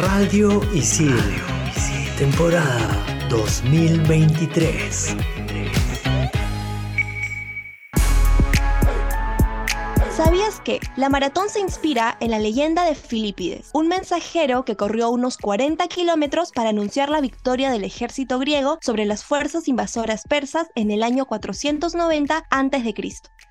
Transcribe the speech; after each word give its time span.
Radio 0.00 0.60
Isil, 0.72 1.12
temporada 2.16 3.26
2023. 3.30 5.16
¿Sabías 10.16 10.60
que 10.60 10.78
la 10.96 11.08
maratón 11.08 11.48
se 11.48 11.58
inspira 11.58 12.16
en 12.20 12.30
la 12.30 12.38
leyenda 12.38 12.84
de 12.84 12.94
Filipides, 12.94 13.70
un 13.72 13.88
mensajero 13.88 14.64
que 14.64 14.76
corrió 14.76 15.10
unos 15.10 15.36
40 15.36 15.88
kilómetros 15.88 16.52
para 16.52 16.70
anunciar 16.70 17.10
la 17.10 17.20
victoria 17.20 17.72
del 17.72 17.82
ejército 17.82 18.38
griego 18.38 18.78
sobre 18.80 19.04
las 19.04 19.24
fuerzas 19.24 19.66
invasoras 19.66 20.22
persas 20.28 20.68
en 20.76 20.92
el 20.92 21.02
año 21.02 21.26
490 21.26 22.44
a.C.? 22.48 22.94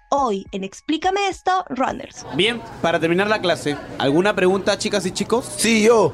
Hoy 0.09 0.45
en 0.53 0.63
Explícame 0.63 1.27
esto, 1.27 1.65
Runners. 1.67 2.25
Bien, 2.35 2.61
para 2.81 2.97
terminar 2.97 3.27
la 3.27 3.41
clase, 3.41 3.75
¿alguna 3.97 4.33
pregunta, 4.33 4.77
chicas 4.77 5.05
y 5.05 5.11
chicos? 5.11 5.45
Sí, 5.57 5.83
yo. 5.83 6.13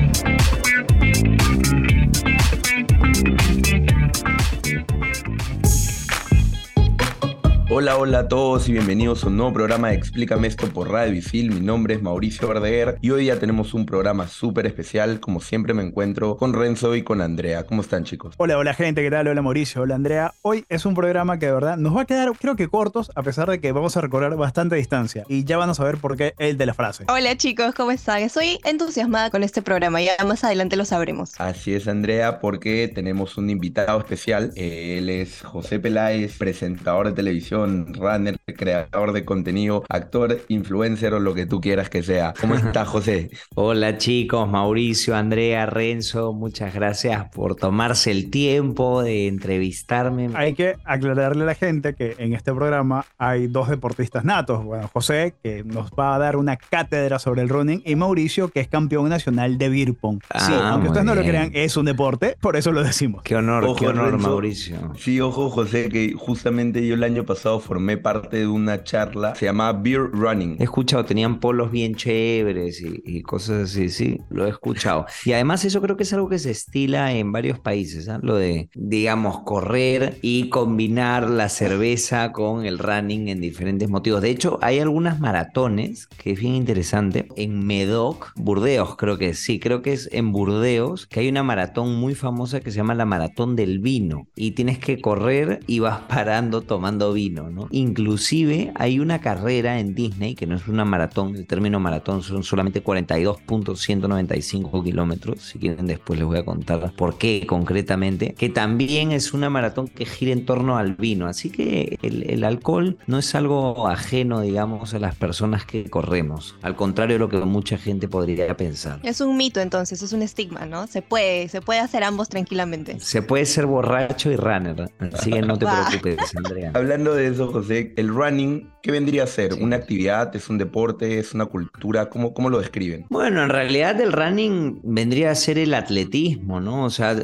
Hola, 7.73 7.97
hola 7.97 8.19
a 8.19 8.27
todos 8.27 8.67
y 8.67 8.73
bienvenidos 8.73 9.23
a 9.23 9.27
un 9.27 9.37
nuevo 9.37 9.53
programa 9.53 9.87
de 9.87 9.95
Explícame 9.95 10.45
esto 10.45 10.67
por 10.67 10.91
Radio 10.91 11.13
Isil. 11.13 11.51
Mi 11.51 11.61
nombre 11.61 11.93
es 11.93 12.01
Mauricio 12.01 12.45
Verdeguer 12.45 12.97
y 12.99 13.11
hoy 13.11 13.27
ya 13.27 13.39
tenemos 13.39 13.73
un 13.73 13.85
programa 13.85 14.27
súper 14.27 14.67
especial. 14.67 15.21
Como 15.21 15.39
siempre 15.39 15.73
me 15.73 15.81
encuentro 15.81 16.35
con 16.35 16.51
Renzo 16.51 16.93
y 16.97 17.03
con 17.03 17.21
Andrea. 17.21 17.63
¿Cómo 17.63 17.81
están 17.81 18.03
chicos? 18.03 18.35
Hola, 18.35 18.57
hola 18.57 18.73
gente, 18.73 19.01
¿qué 19.01 19.09
tal? 19.09 19.29
Hola 19.29 19.41
Mauricio, 19.41 19.83
hola 19.83 19.95
Andrea. 19.95 20.33
Hoy 20.41 20.65
es 20.67 20.85
un 20.85 20.95
programa 20.95 21.39
que 21.39 21.45
de 21.45 21.53
verdad 21.53 21.77
nos 21.77 21.95
va 21.95 22.01
a 22.01 22.05
quedar 22.05 22.33
creo 22.37 22.57
que 22.57 22.67
cortos 22.67 23.09
a 23.15 23.23
pesar 23.23 23.49
de 23.49 23.61
que 23.61 23.71
vamos 23.71 23.95
a 23.95 24.01
recorrer 24.01 24.35
bastante 24.35 24.75
distancia 24.75 25.23
y 25.29 25.45
ya 25.45 25.55
van 25.55 25.69
a 25.69 25.73
saber 25.73 25.95
por 25.95 26.17
qué 26.17 26.33
el 26.39 26.57
de 26.57 26.65
la 26.65 26.73
frase. 26.73 27.05
Hola 27.07 27.37
chicos, 27.37 27.73
¿cómo 27.73 27.91
están? 27.91 28.21
Estoy 28.21 28.59
entusiasmada 28.65 29.29
con 29.29 29.43
este 29.43 29.61
programa, 29.61 30.01
ya 30.01 30.17
más 30.27 30.43
adelante 30.43 30.75
lo 30.75 30.83
sabremos. 30.83 31.39
Así 31.39 31.73
es 31.73 31.87
Andrea 31.87 32.41
porque 32.41 32.91
tenemos 32.93 33.37
un 33.37 33.49
invitado 33.49 33.97
especial. 33.97 34.51
Él 34.57 35.09
es 35.09 35.41
José 35.41 35.79
Peláez, 35.79 36.37
presentador 36.37 37.07
de 37.07 37.13
televisión, 37.13 37.60
runner, 37.99 38.35
creador 38.53 39.13
de 39.13 39.25
contenido, 39.25 39.83
actor, 39.89 40.39
influencer 40.47 41.13
o 41.13 41.19
lo 41.19 41.33
que 41.33 41.45
tú 41.45 41.61
quieras 41.61 41.89
que 41.89 42.03
sea. 42.03 42.33
¿Cómo 42.39 42.55
estás 42.55 42.87
José? 42.87 43.29
Hola 43.55 43.97
chicos, 43.97 44.49
Mauricio, 44.49 45.15
Andrea, 45.15 45.65
Renzo, 45.65 46.33
muchas 46.33 46.73
gracias 46.73 47.29
por 47.33 47.55
tomarse 47.55 48.11
el 48.11 48.29
tiempo 48.29 49.01
de 49.03 49.27
entrevistarme. 49.27 50.29
Hay 50.33 50.53
que 50.53 50.75
aclararle 50.85 51.43
a 51.43 51.47
la 51.47 51.55
gente 51.55 51.93
que 51.95 52.15
en 52.17 52.33
este 52.33 52.53
programa 52.53 53.05
hay 53.17 53.47
dos 53.47 53.69
deportistas 53.69 54.23
natos. 54.25 54.63
Bueno, 54.63 54.89
José, 54.91 55.33
que 55.43 55.63
nos 55.63 55.91
va 55.91 56.15
a 56.15 56.19
dar 56.19 56.35
una 56.35 56.57
cátedra 56.57 57.19
sobre 57.19 57.41
el 57.41 57.49
running, 57.49 57.81
y 57.85 57.95
Mauricio, 57.95 58.49
que 58.49 58.59
es 58.59 58.67
campeón 58.67 59.09
nacional 59.09 59.57
de 59.57 59.69
beer 59.69 59.93
pong. 59.93 60.19
sí, 60.39 60.53
Ah, 60.53 60.71
aunque 60.71 60.87
ustedes 60.89 61.05
no 61.05 61.15
lo 61.15 61.21
crean, 61.21 61.51
es 61.53 61.77
un 61.77 61.85
deporte, 61.85 62.35
por 62.41 62.55
eso 62.55 62.71
lo 62.71 62.83
decimos. 62.83 63.21
Qué 63.23 63.35
honor, 63.35 63.63
Ojo, 63.65 63.75
qué 63.75 63.87
honor, 63.87 64.11
Renzo. 64.11 64.29
Mauricio. 64.29 64.77
Sí, 64.97 65.19
ojo 65.21 65.49
José, 65.49 65.89
que 65.89 66.13
justamente 66.17 66.85
yo 66.85 66.95
el 66.95 67.03
año 67.03 67.23
pasado 67.25 67.59
formé 67.59 67.97
parte 67.97 68.40
de 68.41 68.47
una 68.47 68.83
charla, 68.83 69.35
se 69.35 69.45
llamaba 69.45 69.79
Beer 69.79 70.09
Running. 70.11 70.57
He 70.59 70.63
escuchado, 70.63 71.05
tenían 71.05 71.39
polos 71.39 71.71
bien 71.71 71.95
chéveres 71.95 72.81
y, 72.81 73.21
cosas 73.21 73.71
así, 73.71 73.89
sí, 73.89 74.17
lo 74.29 74.45
he 74.45 74.49
escuchado. 74.49 75.05
Y 75.25 75.33
además 75.33 75.63
eso 75.65 75.81
creo 75.81 75.97
que 75.97 76.03
es 76.03 76.13
algo 76.13 76.29
que 76.29 76.39
se 76.39 76.51
estila 76.51 77.13
en 77.13 77.31
varios 77.31 77.59
países, 77.59 78.09
¿ah? 78.09 78.19
lo 78.21 78.35
de, 78.35 78.69
digamos, 78.73 79.41
correr 79.41 80.17
y 80.21 80.49
combinar 80.49 81.29
la 81.29 81.49
cerveza 81.49 82.31
con 82.31 82.65
el 82.65 82.79
running 82.79 83.29
en 83.29 83.41
diferentes 83.41 83.89
motivos. 83.89 84.21
De 84.21 84.29
hecho, 84.29 84.59
hay 84.61 84.79
algunas 84.79 85.19
maratones 85.19 86.07
que 86.07 86.31
es 86.31 86.39
bien 86.39 86.55
interesante. 86.55 87.27
En 87.35 87.65
Medoc, 87.65 88.31
Burdeos 88.35 88.95
creo 88.97 89.17
que 89.17 89.33
sí, 89.33 89.59
creo 89.59 89.81
que 89.81 89.93
es 89.93 90.09
en 90.11 90.31
Burdeos, 90.31 91.07
que 91.07 91.21
hay 91.21 91.29
una 91.29 91.43
maratón 91.43 91.95
muy 91.95 92.15
famosa 92.15 92.59
que 92.59 92.71
se 92.71 92.77
llama 92.77 92.95
la 92.95 93.05
Maratón 93.05 93.55
del 93.55 93.79
Vino. 93.79 94.27
Y 94.35 94.51
tienes 94.51 94.79
que 94.79 94.99
correr 94.99 95.59
y 95.67 95.79
vas 95.79 96.01
parando 96.09 96.61
tomando 96.61 97.13
vino, 97.13 97.49
¿no? 97.49 97.67
Inclusive 97.71 98.30
hay 98.75 98.99
una 98.99 99.19
carrera 99.19 99.79
en 99.79 99.93
Disney, 99.93 100.35
que 100.35 100.47
no 100.47 100.55
es 100.55 100.67
una 100.67 100.85
maratón, 100.85 101.35
el 101.35 101.45
término 101.45 101.79
maratón 101.79 102.23
son 102.23 102.43
solamente 102.43 102.83
42.195 102.83 104.83
kilómetros. 104.83 105.41
Si 105.41 105.59
quieren 105.59 105.87
después 105.87 106.17
les 106.17 106.27
voy 106.27 106.37
a 106.37 106.45
contar 106.45 106.93
por 106.95 107.17
qué 107.17 107.45
concretamente. 107.47 108.33
Que 108.37 108.49
también 108.49 109.11
es 109.11 109.33
una 109.33 109.49
maratón 109.49 109.87
que 109.87 110.05
gira 110.05 110.31
en 110.31 110.45
torno 110.45 110.77
al 110.77 110.95
vino. 110.95 111.27
Así 111.27 111.49
que 111.49 111.97
el, 112.01 112.29
el 112.29 112.43
alcohol 112.43 112.97
no 113.07 113.17
es 113.17 113.33
algo 113.35 113.87
ajeno, 113.87 114.41
digamos, 114.41 114.93
a 114.93 114.99
las 114.99 115.15
personas 115.15 115.65
que 115.65 115.89
corremos. 115.89 116.55
Al 116.61 116.75
contrario 116.75 117.15
de 117.15 117.19
lo 117.19 117.29
que 117.29 117.37
mucha 117.37 117.77
gente 117.77 118.07
podría 118.07 118.55
pensar. 118.55 118.99
Es 119.03 119.21
un 119.21 119.37
mito 119.37 119.59
entonces, 119.59 120.01
es 120.01 120.13
un 120.13 120.21
estigma, 120.21 120.65
¿no? 120.65 120.87
Se 120.87 121.01
puede, 121.01 121.49
se 121.49 121.61
puede 121.61 121.79
hacer 121.79 122.03
ambos 122.03 122.29
tranquilamente. 122.29 122.99
Se 122.99 123.21
puede 123.21 123.45
ser 123.45 123.65
borracho 123.65 124.31
y 124.31 124.35
runner, 124.35 124.89
así 125.13 125.31
que 125.31 125.41
no 125.41 125.57
te 125.57 125.65
preocupes, 125.89 126.35
Andrea. 126.35 126.71
Hablando 126.73 127.13
de 127.13 127.27
eso, 127.27 127.51
José, 127.51 127.93
el 127.97 128.10
running, 128.13 128.71
¿qué 128.81 128.91
vendría 128.91 129.23
a 129.23 129.27
ser? 129.27 129.53
¿Una 129.53 129.77
actividad? 129.77 130.35
¿Es 130.35 130.49
un 130.49 130.57
deporte? 130.57 131.19
¿Es 131.19 131.33
una 131.33 131.45
cultura? 131.45 132.09
¿Cómo, 132.09 132.33
cómo 132.33 132.49
lo 132.49 132.59
describen? 132.59 133.05
Bueno, 133.09 133.43
en 133.43 133.49
realidad 133.49 133.99
el 133.99 134.11
running 134.11 134.79
vendría 134.83 135.31
a 135.31 135.35
ser 135.35 135.57
el 135.57 135.73
atletismo, 135.73 136.59
¿no? 136.59 136.85
O 136.85 136.89
sea, 136.89 137.15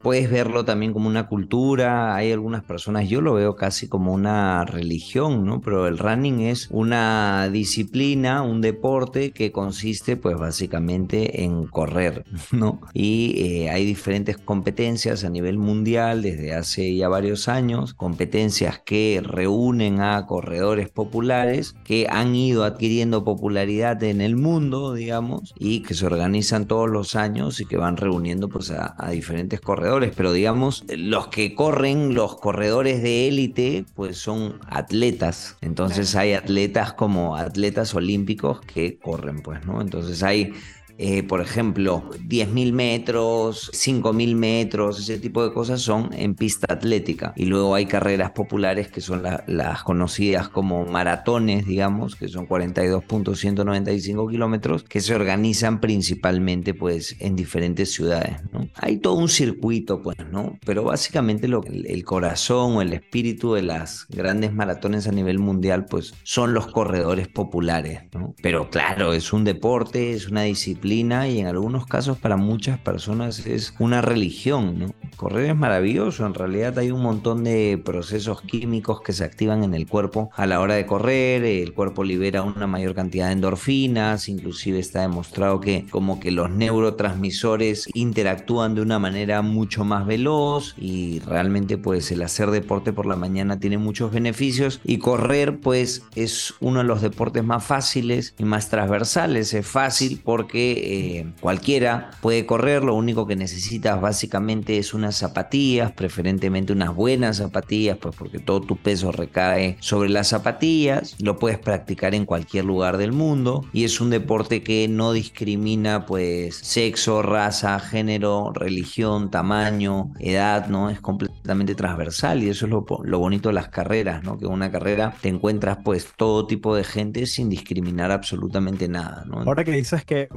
puedes 0.00 0.30
verlo 0.30 0.64
también 0.64 0.92
como 0.92 1.08
una 1.08 1.28
cultura, 1.28 2.14
hay 2.14 2.32
algunas 2.32 2.64
personas, 2.64 3.08
yo 3.08 3.20
lo 3.20 3.34
veo 3.34 3.56
casi 3.56 3.88
como 3.88 4.12
una 4.12 4.64
religión, 4.64 5.44
¿no? 5.44 5.60
Pero 5.60 5.86
el 5.86 5.98
running 5.98 6.40
es 6.40 6.68
una 6.70 7.48
disciplina, 7.50 8.42
un 8.42 8.60
deporte 8.60 9.32
que 9.32 9.52
consiste 9.52 10.16
pues 10.16 10.36
básicamente 10.36 11.44
en 11.44 11.66
correr, 11.66 12.24
¿no? 12.52 12.80
Y 12.94 13.34
eh, 13.36 13.70
hay 13.70 13.84
diferentes 13.84 14.38
competencias 14.38 15.24
a 15.24 15.30
nivel 15.30 15.58
mundial 15.58 16.22
desde 16.22 16.54
hace 16.54 16.94
ya 16.94 17.08
varios 17.08 17.48
años, 17.48 17.94
competencias 17.94 18.80
que 18.84 19.20
reúnen 19.24 20.00
a 20.00 20.26
corredores 20.26 20.88
populares 20.88 21.74
que 21.84 22.06
han 22.10 22.34
ido 22.34 22.64
adquiriendo 22.64 23.24
popularidad 23.24 24.02
en 24.02 24.20
el 24.20 24.36
mundo, 24.36 24.94
digamos, 24.94 25.54
y 25.58 25.80
que 25.80 25.94
se 25.94 26.06
organizan 26.06 26.66
todos 26.66 26.88
los 26.88 27.16
años 27.16 27.60
y 27.60 27.66
que 27.66 27.76
van 27.76 27.96
reuniendo 27.96 28.48
pues 28.48 28.70
a, 28.70 28.94
a 28.98 29.10
diferentes 29.10 29.41
corredores, 29.60 30.12
pero 30.16 30.32
digamos, 30.32 30.84
los 30.88 31.28
que 31.28 31.54
corren, 31.54 32.14
los 32.14 32.36
corredores 32.36 33.02
de 33.02 33.28
élite, 33.28 33.84
pues 33.94 34.18
son 34.18 34.60
atletas. 34.68 35.56
Entonces 35.60 36.14
hay 36.16 36.34
atletas 36.34 36.92
como 36.92 37.36
atletas 37.36 37.94
olímpicos 37.94 38.60
que 38.60 38.98
corren, 38.98 39.42
pues, 39.42 39.64
¿no? 39.66 39.80
Entonces 39.80 40.22
hay 40.22 40.52
eh, 40.98 41.22
por 41.22 41.40
ejemplo, 41.40 42.08
10.000 42.26 42.72
metros, 42.72 43.70
5.000 43.72 44.34
metros, 44.36 45.00
ese 45.00 45.18
tipo 45.18 45.42
de 45.44 45.52
cosas 45.52 45.80
son 45.82 46.10
en 46.12 46.34
pista 46.34 46.66
atlética. 46.72 47.32
Y 47.36 47.46
luego 47.46 47.74
hay 47.74 47.86
carreras 47.86 48.30
populares 48.32 48.88
que 48.88 49.00
son 49.00 49.22
la- 49.22 49.44
las 49.46 49.82
conocidas 49.82 50.48
como 50.48 50.84
maratones, 50.86 51.66
digamos, 51.66 52.14
que 52.16 52.28
son 52.28 52.46
42.195 52.46 54.28
kilómetros, 54.30 54.84
que 54.84 55.00
se 55.00 55.14
organizan 55.14 55.80
principalmente 55.80 56.74
pues 56.74 57.16
en 57.20 57.36
diferentes 57.36 57.92
ciudades. 57.92 58.36
¿no? 58.52 58.68
Hay 58.74 58.98
todo 58.98 59.14
un 59.14 59.28
circuito, 59.28 60.02
pues, 60.02 60.16
¿no? 60.30 60.58
Pero 60.64 60.84
básicamente 60.84 61.48
lo, 61.48 61.62
el, 61.64 61.86
el 61.86 62.04
corazón 62.04 62.76
o 62.76 62.82
el 62.82 62.92
espíritu 62.92 63.54
de 63.54 63.62
las 63.62 64.06
grandes 64.08 64.52
maratones 64.52 65.06
a 65.08 65.12
nivel 65.12 65.38
mundial, 65.38 65.86
pues 65.86 66.14
son 66.22 66.54
los 66.54 66.66
corredores 66.68 67.28
populares, 67.28 68.02
¿no? 68.14 68.34
Pero 68.42 68.70
claro, 68.70 69.12
es 69.14 69.32
un 69.32 69.44
deporte, 69.44 70.12
es 70.12 70.28
una 70.28 70.42
disciplina 70.42 70.81
y 70.84 71.38
en 71.38 71.46
algunos 71.46 71.86
casos 71.86 72.18
para 72.18 72.36
muchas 72.36 72.78
personas 72.78 73.46
es 73.46 73.72
una 73.78 74.02
religión, 74.02 74.78
¿no? 74.78 74.94
Correr 75.16 75.50
es 75.50 75.56
maravilloso, 75.56 76.26
en 76.26 76.34
realidad 76.34 76.76
hay 76.78 76.90
un 76.90 77.02
montón 77.02 77.44
de 77.44 77.80
procesos 77.84 78.40
químicos 78.42 79.00
que 79.02 79.12
se 79.12 79.22
activan 79.22 79.62
en 79.62 79.74
el 79.74 79.86
cuerpo 79.86 80.30
a 80.34 80.46
la 80.46 80.58
hora 80.58 80.74
de 80.74 80.84
correr, 80.84 81.44
el 81.44 81.72
cuerpo 81.74 82.02
libera 82.02 82.42
una 82.42 82.66
mayor 82.66 82.94
cantidad 82.96 83.26
de 83.26 83.34
endorfinas, 83.34 84.28
inclusive 84.28 84.80
está 84.80 85.02
demostrado 85.02 85.60
que 85.60 85.86
como 85.90 86.18
que 86.18 86.32
los 86.32 86.50
neurotransmisores 86.50 87.88
interactúan 87.94 88.74
de 88.74 88.80
una 88.80 88.98
manera 88.98 89.42
mucho 89.42 89.84
más 89.84 90.04
veloz 90.06 90.74
y 90.76 91.20
realmente 91.20 91.78
pues 91.78 92.10
el 92.10 92.22
hacer 92.22 92.50
deporte 92.50 92.92
por 92.92 93.06
la 93.06 93.14
mañana 93.14 93.60
tiene 93.60 93.78
muchos 93.78 94.10
beneficios 94.10 94.80
y 94.82 94.98
correr 94.98 95.60
pues 95.60 96.02
es 96.16 96.54
uno 96.58 96.80
de 96.80 96.84
los 96.84 97.02
deportes 97.02 97.44
más 97.44 97.64
fáciles 97.64 98.34
y 98.38 98.44
más 98.44 98.68
transversales, 98.68 99.54
es 99.54 99.66
fácil 99.66 100.20
porque 100.24 100.71
eh, 100.72 101.32
cualquiera 101.40 102.10
puede 102.20 102.46
correr, 102.46 102.84
lo 102.84 102.94
único 102.94 103.26
que 103.26 103.36
necesitas 103.36 104.00
básicamente 104.00 104.78
es 104.78 104.94
unas 104.94 105.16
zapatillas, 105.16 105.92
preferentemente 105.92 106.72
unas 106.72 106.94
buenas 106.94 107.38
zapatillas, 107.38 107.98
pues 107.98 108.14
porque 108.16 108.38
todo 108.38 108.60
tu 108.60 108.76
peso 108.76 109.12
recae 109.12 109.76
sobre 109.80 110.08
las 110.08 110.28
zapatillas, 110.28 111.16
lo 111.20 111.38
puedes 111.38 111.58
practicar 111.58 112.14
en 112.14 112.26
cualquier 112.26 112.64
lugar 112.64 112.96
del 112.96 113.12
mundo 113.12 113.64
y 113.72 113.84
es 113.84 114.00
un 114.00 114.10
deporte 114.10 114.62
que 114.62 114.88
no 114.88 115.12
discrimina 115.12 116.06
pues 116.06 116.56
sexo, 116.56 117.22
raza, 117.22 117.78
género, 117.80 118.52
religión, 118.54 119.30
tamaño, 119.30 120.12
edad, 120.18 120.68
¿no? 120.68 120.90
Es 120.90 121.00
completamente 121.00 121.74
transversal 121.74 122.42
y 122.42 122.48
eso 122.48 122.66
es 122.66 122.70
lo, 122.70 122.84
lo 123.04 123.18
bonito 123.18 123.48
de 123.48 123.54
las 123.54 123.68
carreras, 123.68 124.22
¿no? 124.22 124.38
Que 124.38 124.46
en 124.46 124.52
una 124.52 124.70
carrera 124.70 125.14
te 125.20 125.28
encuentras 125.28 125.78
pues 125.84 126.08
todo 126.16 126.46
tipo 126.46 126.74
de 126.74 126.84
gente 126.84 127.26
sin 127.26 127.48
discriminar 127.48 128.10
absolutamente 128.10 128.88
nada, 128.88 129.24
¿no? 129.26 129.38
Ahora 129.40 129.64
que 129.64 129.72
dices 129.72 130.04
que 130.04 130.28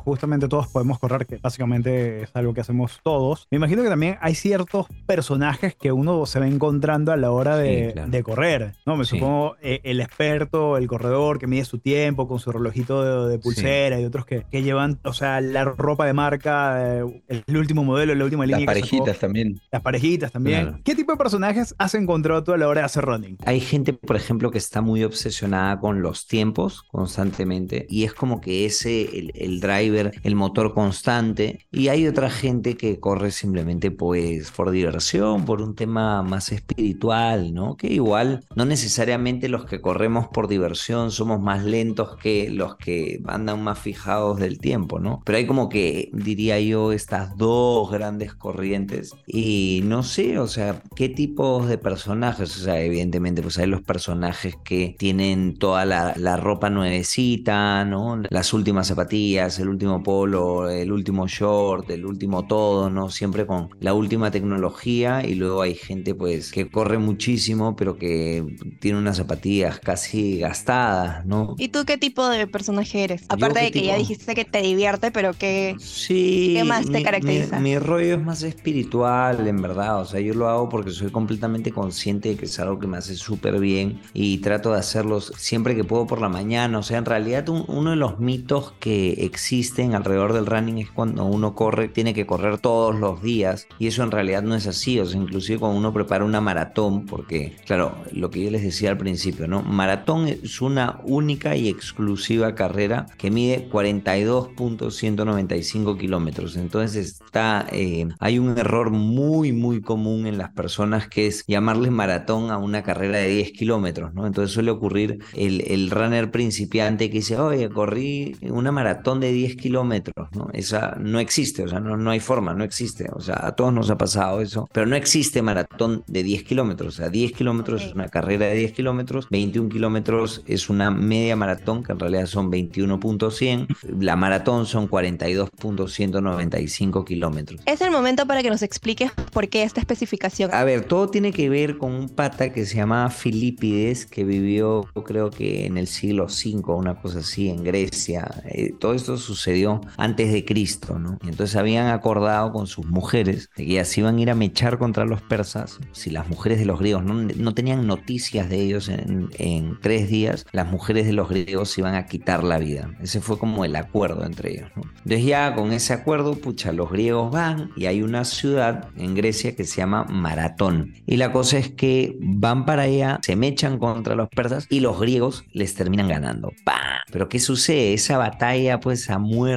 todos 0.50 0.68
podemos 0.68 1.00
correr, 1.00 1.26
que 1.26 1.38
básicamente 1.38 2.24
es 2.24 2.30
algo 2.34 2.54
que 2.54 2.62
hacemos 2.62 3.00
todos, 3.04 3.48
me 3.52 3.58
imagino 3.58 3.84
que 3.84 3.90
también 3.90 4.18
hay 4.22 4.36
ciertos 4.36 4.88
personajes 5.06 5.76
que 5.76 5.92
uno 5.92 6.26
se 6.26 6.40
va 6.40 6.48
encontrando 6.48 7.12
a 7.12 7.18
la 7.18 7.32
hora 7.32 7.58
de, 7.58 7.88
Sí, 7.88 7.94
claro. 7.94 8.10
de 8.10 8.24
correr, 8.24 8.74
¿no? 8.86 8.98
Me 8.98 9.06
Sí. 9.06 9.12
supongo 9.18 9.56
eh, 9.62 9.80
el 9.84 10.02
experto, 10.02 10.78
el 10.78 10.88
corredor 10.88 11.40
que 11.40 11.48
mide 11.48 11.66
su 11.66 11.78
tiempo 11.80 12.28
con 12.28 12.40
su 12.40 12.52
relojito 12.52 13.26
de, 13.28 13.32
de 13.32 13.40
pulsera 13.40 14.00
y 14.00 14.06
otros 14.06 14.26
que, 14.26 14.46
que 14.50 14.64
llevan, 14.64 15.00
o 15.04 15.14
sea, 15.14 15.42
la 15.42 15.64
ropa 15.66 16.06
de 16.06 16.14
marca, 16.14 17.00
eh, 17.00 17.24
el 17.48 17.58
último 17.58 17.84
modelo, 17.84 18.14
la 18.16 18.24
última 18.24 18.46
Las 18.46 18.60
línea 18.60 18.74
que 18.74 18.80
sacó. 18.80 18.90
parejitas 18.98 19.20
también. 19.20 19.62
Las 19.72 19.82
parejitas 19.82 20.32
también. 20.32 20.62
Claro. 20.64 20.80
¿Qué 20.84 20.96
tipo 20.96 21.12
de 21.12 21.18
personajes 21.18 21.76
has 21.78 21.94
encontrado 21.96 22.44
tú 22.44 22.52
a 22.54 22.58
la 22.58 22.68
hora 22.68 22.82
de 22.82 22.86
hacer 22.86 23.04
running? 23.06 23.38
Hay 23.46 23.60
gente, 23.60 23.94
por 23.94 24.16
ejemplo, 24.16 24.52
que 24.52 24.58
está 24.58 24.82
muy 24.82 25.04
obsesionada 25.04 25.80
con 25.80 26.02
los 26.02 26.28
tiempos 26.28 26.84
constantemente 26.84 27.86
y 27.90 28.04
es 28.04 28.14
como 28.14 28.42
que 28.42 28.66
ese, 28.66 29.18
el, 29.18 29.32
el 29.36 29.60
driver, 29.60 30.12
el 30.24 30.36
motor 30.36 30.74
constante. 30.74 31.66
Y 31.72 31.90
hay 31.90 32.08
otra 32.08 32.30
gente 32.30 32.78
que 32.78 33.00
corre 33.00 33.32
simplemente 33.32 33.92
pues 33.92 34.52
por 34.52 34.72
diversión, 34.72 35.46
por 35.46 35.62
un 35.62 35.76
tema 35.76 36.24
más 36.24 36.52
espiritual, 36.52 37.54
¿no? 37.54 37.78
Que 37.78 37.88
igual 37.88 38.44
no 38.56 38.66
necesariamente 38.66 39.50
los 39.50 39.66
que 39.66 39.82
corremos 39.82 40.28
por 40.28 40.48
diversión 40.48 41.12
somos 41.12 41.42
más 41.42 41.64
lentos 41.64 42.18
que 42.18 42.50
los 42.50 42.76
que 42.76 43.22
andan 43.28 43.64
más 43.64 43.80
fijados 43.80 44.40
del 44.40 44.60
tiempo, 44.60 45.00
¿no? 45.00 45.22
Pero 45.26 45.38
hay 45.38 45.48
como 45.48 45.70
que, 45.70 46.10
diría 46.14 46.60
yo, 46.60 46.92
estas 46.92 47.38
dos 47.38 47.92
grandes 47.92 48.34
corrientes 48.34 49.14
y 49.28 49.82
no 49.86 50.04
sé, 50.04 50.40
o 50.40 50.48
sea, 50.48 50.82
qué 50.96 51.10
tipos 51.10 51.68
de 51.68 51.78
personajes, 51.78 52.56
o 52.58 52.64
sea, 52.64 52.82
evidentemente 52.82 53.42
pues 53.42 53.58
hay 53.58 53.68
los 53.68 53.82
personajes 53.82 54.56
que 54.64 54.96
tienen 54.98 55.58
toda 55.58 55.86
la, 55.86 56.14
la 56.18 56.38
ropa 56.38 56.70
nuevecita, 56.70 57.86
¿no? 57.86 58.22
Las 58.30 58.54
últimas 58.54 58.88
zapatillas, 58.88 59.60
el 59.60 59.70
último 59.70 60.04
polo, 60.06 60.70
el 60.70 60.92
último 60.94 61.28
short, 61.28 61.90
el 61.92 62.06
último 62.06 62.48
todo, 62.48 62.90
¿no? 62.90 63.10
Siempre 63.10 63.46
con 63.46 63.70
la 63.80 63.94
última 63.94 64.32
tecnología 64.32 65.26
y 65.28 65.36
luego 65.36 65.62
hay 65.64 65.76
gente 65.76 66.16
pues 66.16 66.52
que 66.52 66.70
corre 66.70 66.98
muchísimo 67.00 67.76
pero 67.76 67.98
que 67.98 68.46
tiene 68.80 69.00
unas 69.00 69.18
zapatillas 69.18 69.80
casi 69.82 70.40
gastadas, 70.40 71.26
¿no? 71.26 71.56
¿Y 71.58 71.70
tú 71.70 71.86
qué 71.86 71.98
tipo 71.98 72.28
de 72.30 72.48
personaje 72.48 73.04
eres? 73.04 73.26
Aparte 73.30 73.60
de 73.62 73.72
que 73.72 73.84
ya 73.84 73.96
tipo? 73.96 73.98
dijiste 73.98 74.36
que 74.36 74.46
te 74.46 74.62
divierte, 74.62 75.12
pero 75.12 75.34
que... 75.38 75.76
Sí. 75.80 76.54
¿Qué 76.56 76.64
más 76.64 76.92
te 76.92 77.00
mi- 77.00 77.00
mi- 77.00 77.04
caracteriza? 77.04 77.60
Mi, 77.60 77.78
rollo 77.80 78.16
es 78.16 78.22
más 78.24 78.44
espiritual, 78.44 79.48
en 79.48 79.62
verdad. 79.62 80.02
O 80.02 80.06
sea, 80.06 80.20
yo 80.22 80.34
lo 80.34 80.48
hago 80.50 80.70
porque 80.70 80.92
soy 80.92 81.12
completamente 81.12 81.72
consciente 81.72 82.30
de 82.30 82.38
que 82.38 82.46
es 82.46 82.60
algo 82.60 82.80
que 82.80 82.88
me 82.88 82.98
hace 82.98 83.16
súper 83.16 83.60
bien 83.60 84.02
y 84.14 84.40
trato 84.40 84.72
de 84.74 84.80
hacerlo 84.80 85.22
siempre 85.22 85.76
que 85.76 85.84
puedo 85.84 86.06
por 86.08 86.22
la 86.22 86.30
mañana. 86.30 86.80
O 86.80 86.84
sea, 86.84 86.98
en 87.00 87.06
realidad 87.06 87.50
un- 87.50 87.66
uno 87.68 87.92
de 87.92 87.96
los 87.96 88.20
mitos 88.20 88.74
que 88.80 89.14
existen 89.26 89.95
alrededor 89.96 90.34
del 90.34 90.46
running 90.46 90.80
es 90.80 90.92
cuando 90.92 91.26
uno 91.26 91.56
corre, 91.56 91.88
tiene 91.88 92.14
que 92.14 92.26
correr 92.26 92.58
todos 92.58 92.96
los 92.96 93.22
días 93.22 93.68
y 93.80 93.88
eso 93.88 94.04
en 94.04 94.12
realidad 94.12 94.44
no 94.44 94.56
es 94.56 94.68
así. 94.68 95.00
O 95.00 95.06
sea, 95.06 95.18
inclusive 95.20 95.60
cuando 95.60 95.78
uno 95.78 95.94
prepara 95.94 96.26
una 96.26 96.42
maratón, 96.42 97.06
porque, 97.06 97.56
claro, 97.66 97.96
lo 98.12 98.30
que 98.30 98.44
yo 98.44 98.52
les 98.52 98.64
decía 98.64 98.90
al 98.90 98.98
principio, 98.98 99.48
¿no? 99.48 99.62
Maratón 99.62 100.28
es 100.28 100.62
una 100.62 101.00
única 101.04 101.56
y 101.56 101.70
exclusiva 101.70 102.56
carrera 102.56 103.06
que 103.18 103.32
mide 103.32 103.70
42.195 103.70 105.98
kilómetros. 105.98 106.58
Entonces 106.58 107.22
está, 107.26 107.66
eh, 107.72 108.08
hay 108.20 108.40
un 108.40 108.58
error 108.58 108.90
muy, 108.92 109.52
muy 109.52 109.82
común 109.82 110.28
en 110.28 110.38
las 110.38 110.52
personas 110.52 111.08
que 111.08 111.28
es 111.28 111.44
llamarle 111.48 111.92
maratón 111.92 112.52
a 112.52 112.58
una 112.58 112.84
carrera 112.84 113.20
de 113.20 113.30
10 113.30 113.52
kilómetros, 113.52 114.14
¿no? 114.14 114.28
Entonces 114.28 114.54
suele 114.54 114.72
ocurrir 114.72 115.20
el, 115.34 115.62
el 115.68 115.90
runner 115.92 116.32
principiante 116.32 117.10
que 117.10 117.18
dice, 117.18 117.38
oye, 117.38 117.70
corrí 117.70 118.36
una 118.42 118.72
maratón 118.72 119.20
de 119.20 119.32
10 119.32 119.56
kilómetros, 119.56 119.85
¿no? 120.34 120.50
Esa 120.54 120.96
no 121.00 121.20
existe, 121.20 121.64
o 121.64 121.68
sea, 121.68 121.80
no, 121.80 121.98
no 121.98 122.12
hay 122.12 122.20
forma, 122.20 122.54
no 122.54 122.64
existe. 122.64 123.10
O 123.14 123.22
sea, 123.22 123.46
a 123.46 123.56
todos 123.56 123.74
nos 123.74 123.90
ha 123.90 123.98
pasado 123.98 124.42
eso, 124.42 124.70
pero 124.72 124.86
no 124.86 124.96
existe 124.96 125.42
maratón 125.42 126.04
de 126.08 126.24
10 126.24 126.44
kilómetros. 126.44 126.96
O 126.96 126.98
sea, 126.98 127.10
10 127.10 127.34
kilómetros 127.34 127.84
es 127.84 127.94
una 127.94 128.08
carrera 128.10 128.48
de 128.48 128.56
10 128.56 128.72
kilómetros, 128.74 129.28
21 129.30 129.70
kilómetros 129.70 130.44
es 130.46 130.70
una 130.70 130.92
media 130.92 131.36
maratón, 131.36 131.84
que 131.84 131.92
en 131.92 132.00
realidad 132.00 132.28
son 132.28 132.52
21.100. 132.52 133.68
La 134.00 134.16
maratón 134.16 134.66
son 134.66 134.90
42.195 134.90 137.06
kilómetros. 137.06 137.62
Es 137.66 137.82
el 137.82 137.92
momento 137.92 138.26
para 138.26 138.44
que 138.44 138.50
nos 138.50 138.62
expliques 138.62 139.12
por 139.32 139.50
qué 139.50 139.64
esta 139.64 139.80
especificación. 139.80 140.54
A 140.54 140.64
ver, 140.64 140.86
todo 140.86 141.10
tiene 141.10 141.32
que 141.32 141.50
ver 141.50 141.78
con 141.78 141.94
un 141.94 142.10
pata 142.10 142.52
que 142.52 142.66
se 142.66 142.76
llamaba 142.76 143.10
Filipides, 143.10 144.06
que 144.06 144.24
vivió, 144.24 144.88
creo 145.06 145.30
que 145.30 145.66
en 145.66 145.78
el 145.78 145.88
siglo 145.88 146.26
V, 146.26 146.74
una 146.74 147.02
cosa 147.02 147.20
así, 147.20 147.50
en 147.50 147.64
Grecia. 147.64 148.44
Eh, 148.46 148.74
todo 148.80 148.94
esto 148.94 149.18
sucedió 149.18 149.75
antes 149.98 150.32
de 150.32 150.46
Cristo, 150.46 151.00
¿no? 151.00 151.18
Y 151.24 151.30
entonces 151.30 151.56
habían 151.56 151.88
acordado 151.88 152.52
con 152.52 152.68
sus 152.68 152.86
mujeres 152.86 153.50
de 153.56 153.66
que 153.66 153.72
ellas 153.74 153.98
iban 153.98 154.18
a 154.18 154.22
ir 154.22 154.30
a 154.30 154.36
mechar 154.36 154.78
contra 154.78 155.06
los 155.06 155.22
persas. 155.22 155.80
Si 155.92 156.10
las 156.10 156.28
mujeres 156.28 156.60
de 156.60 156.66
los 156.66 156.80
griegos 156.80 157.04
no, 157.04 157.14
no 157.14 157.54
tenían 157.54 157.88
noticias 157.88 158.50
de 158.50 158.62
ellos 158.62 158.90
en, 158.90 159.30
en 159.38 159.80
tres 159.82 160.10
días, 160.10 160.46
las 160.52 160.70
mujeres 160.70 161.06
de 161.06 161.14
los 161.14 161.30
griegos 161.30 161.70
se 161.70 161.82
iban 161.82 161.96
a 161.96 162.06
quitar 162.06 162.44
la 162.44 162.58
vida. 162.58 162.92
Ese 163.02 163.22
fue 163.22 163.38
como 163.38 163.66
el 163.66 163.76
acuerdo 163.76 164.26
entre 164.26 164.52
ellos. 164.52 164.70
Entonces 164.76 165.26
ya 165.26 165.56
con 165.56 165.72
ese 165.72 165.94
acuerdo, 165.94 166.36
pucha, 166.36 166.72
los 166.72 166.92
griegos 166.92 167.32
van 167.32 167.72
y 167.76 167.86
hay 167.86 168.02
una 168.02 168.26
ciudad 168.26 168.90
en 168.98 169.16
Grecia 169.16 169.56
que 169.56 169.66
se 169.66 169.78
llama 169.78 170.06
Maratón. 170.06 170.94
Y 171.06 171.18
la 171.18 171.32
cosa 171.32 171.58
es 171.58 171.70
que 171.70 172.18
van 172.20 172.66
para 172.66 172.84
allá, 172.84 173.20
se 173.22 173.36
mechan 173.36 173.78
contra 173.78 174.16
los 174.16 174.30
persas 174.30 174.68
y 174.70 174.80
los 174.80 175.00
griegos 175.00 175.44
les 175.52 175.76
terminan 175.76 176.08
ganando. 176.08 176.52
¡Pam! 176.64 176.76
Pero 177.12 177.30
¿qué 177.30 177.40
sucede? 177.40 177.94
Esa 177.94 178.18
batalla, 178.18 178.80
pues 178.80 179.10
a 179.10 179.20
muerte, 179.20 179.55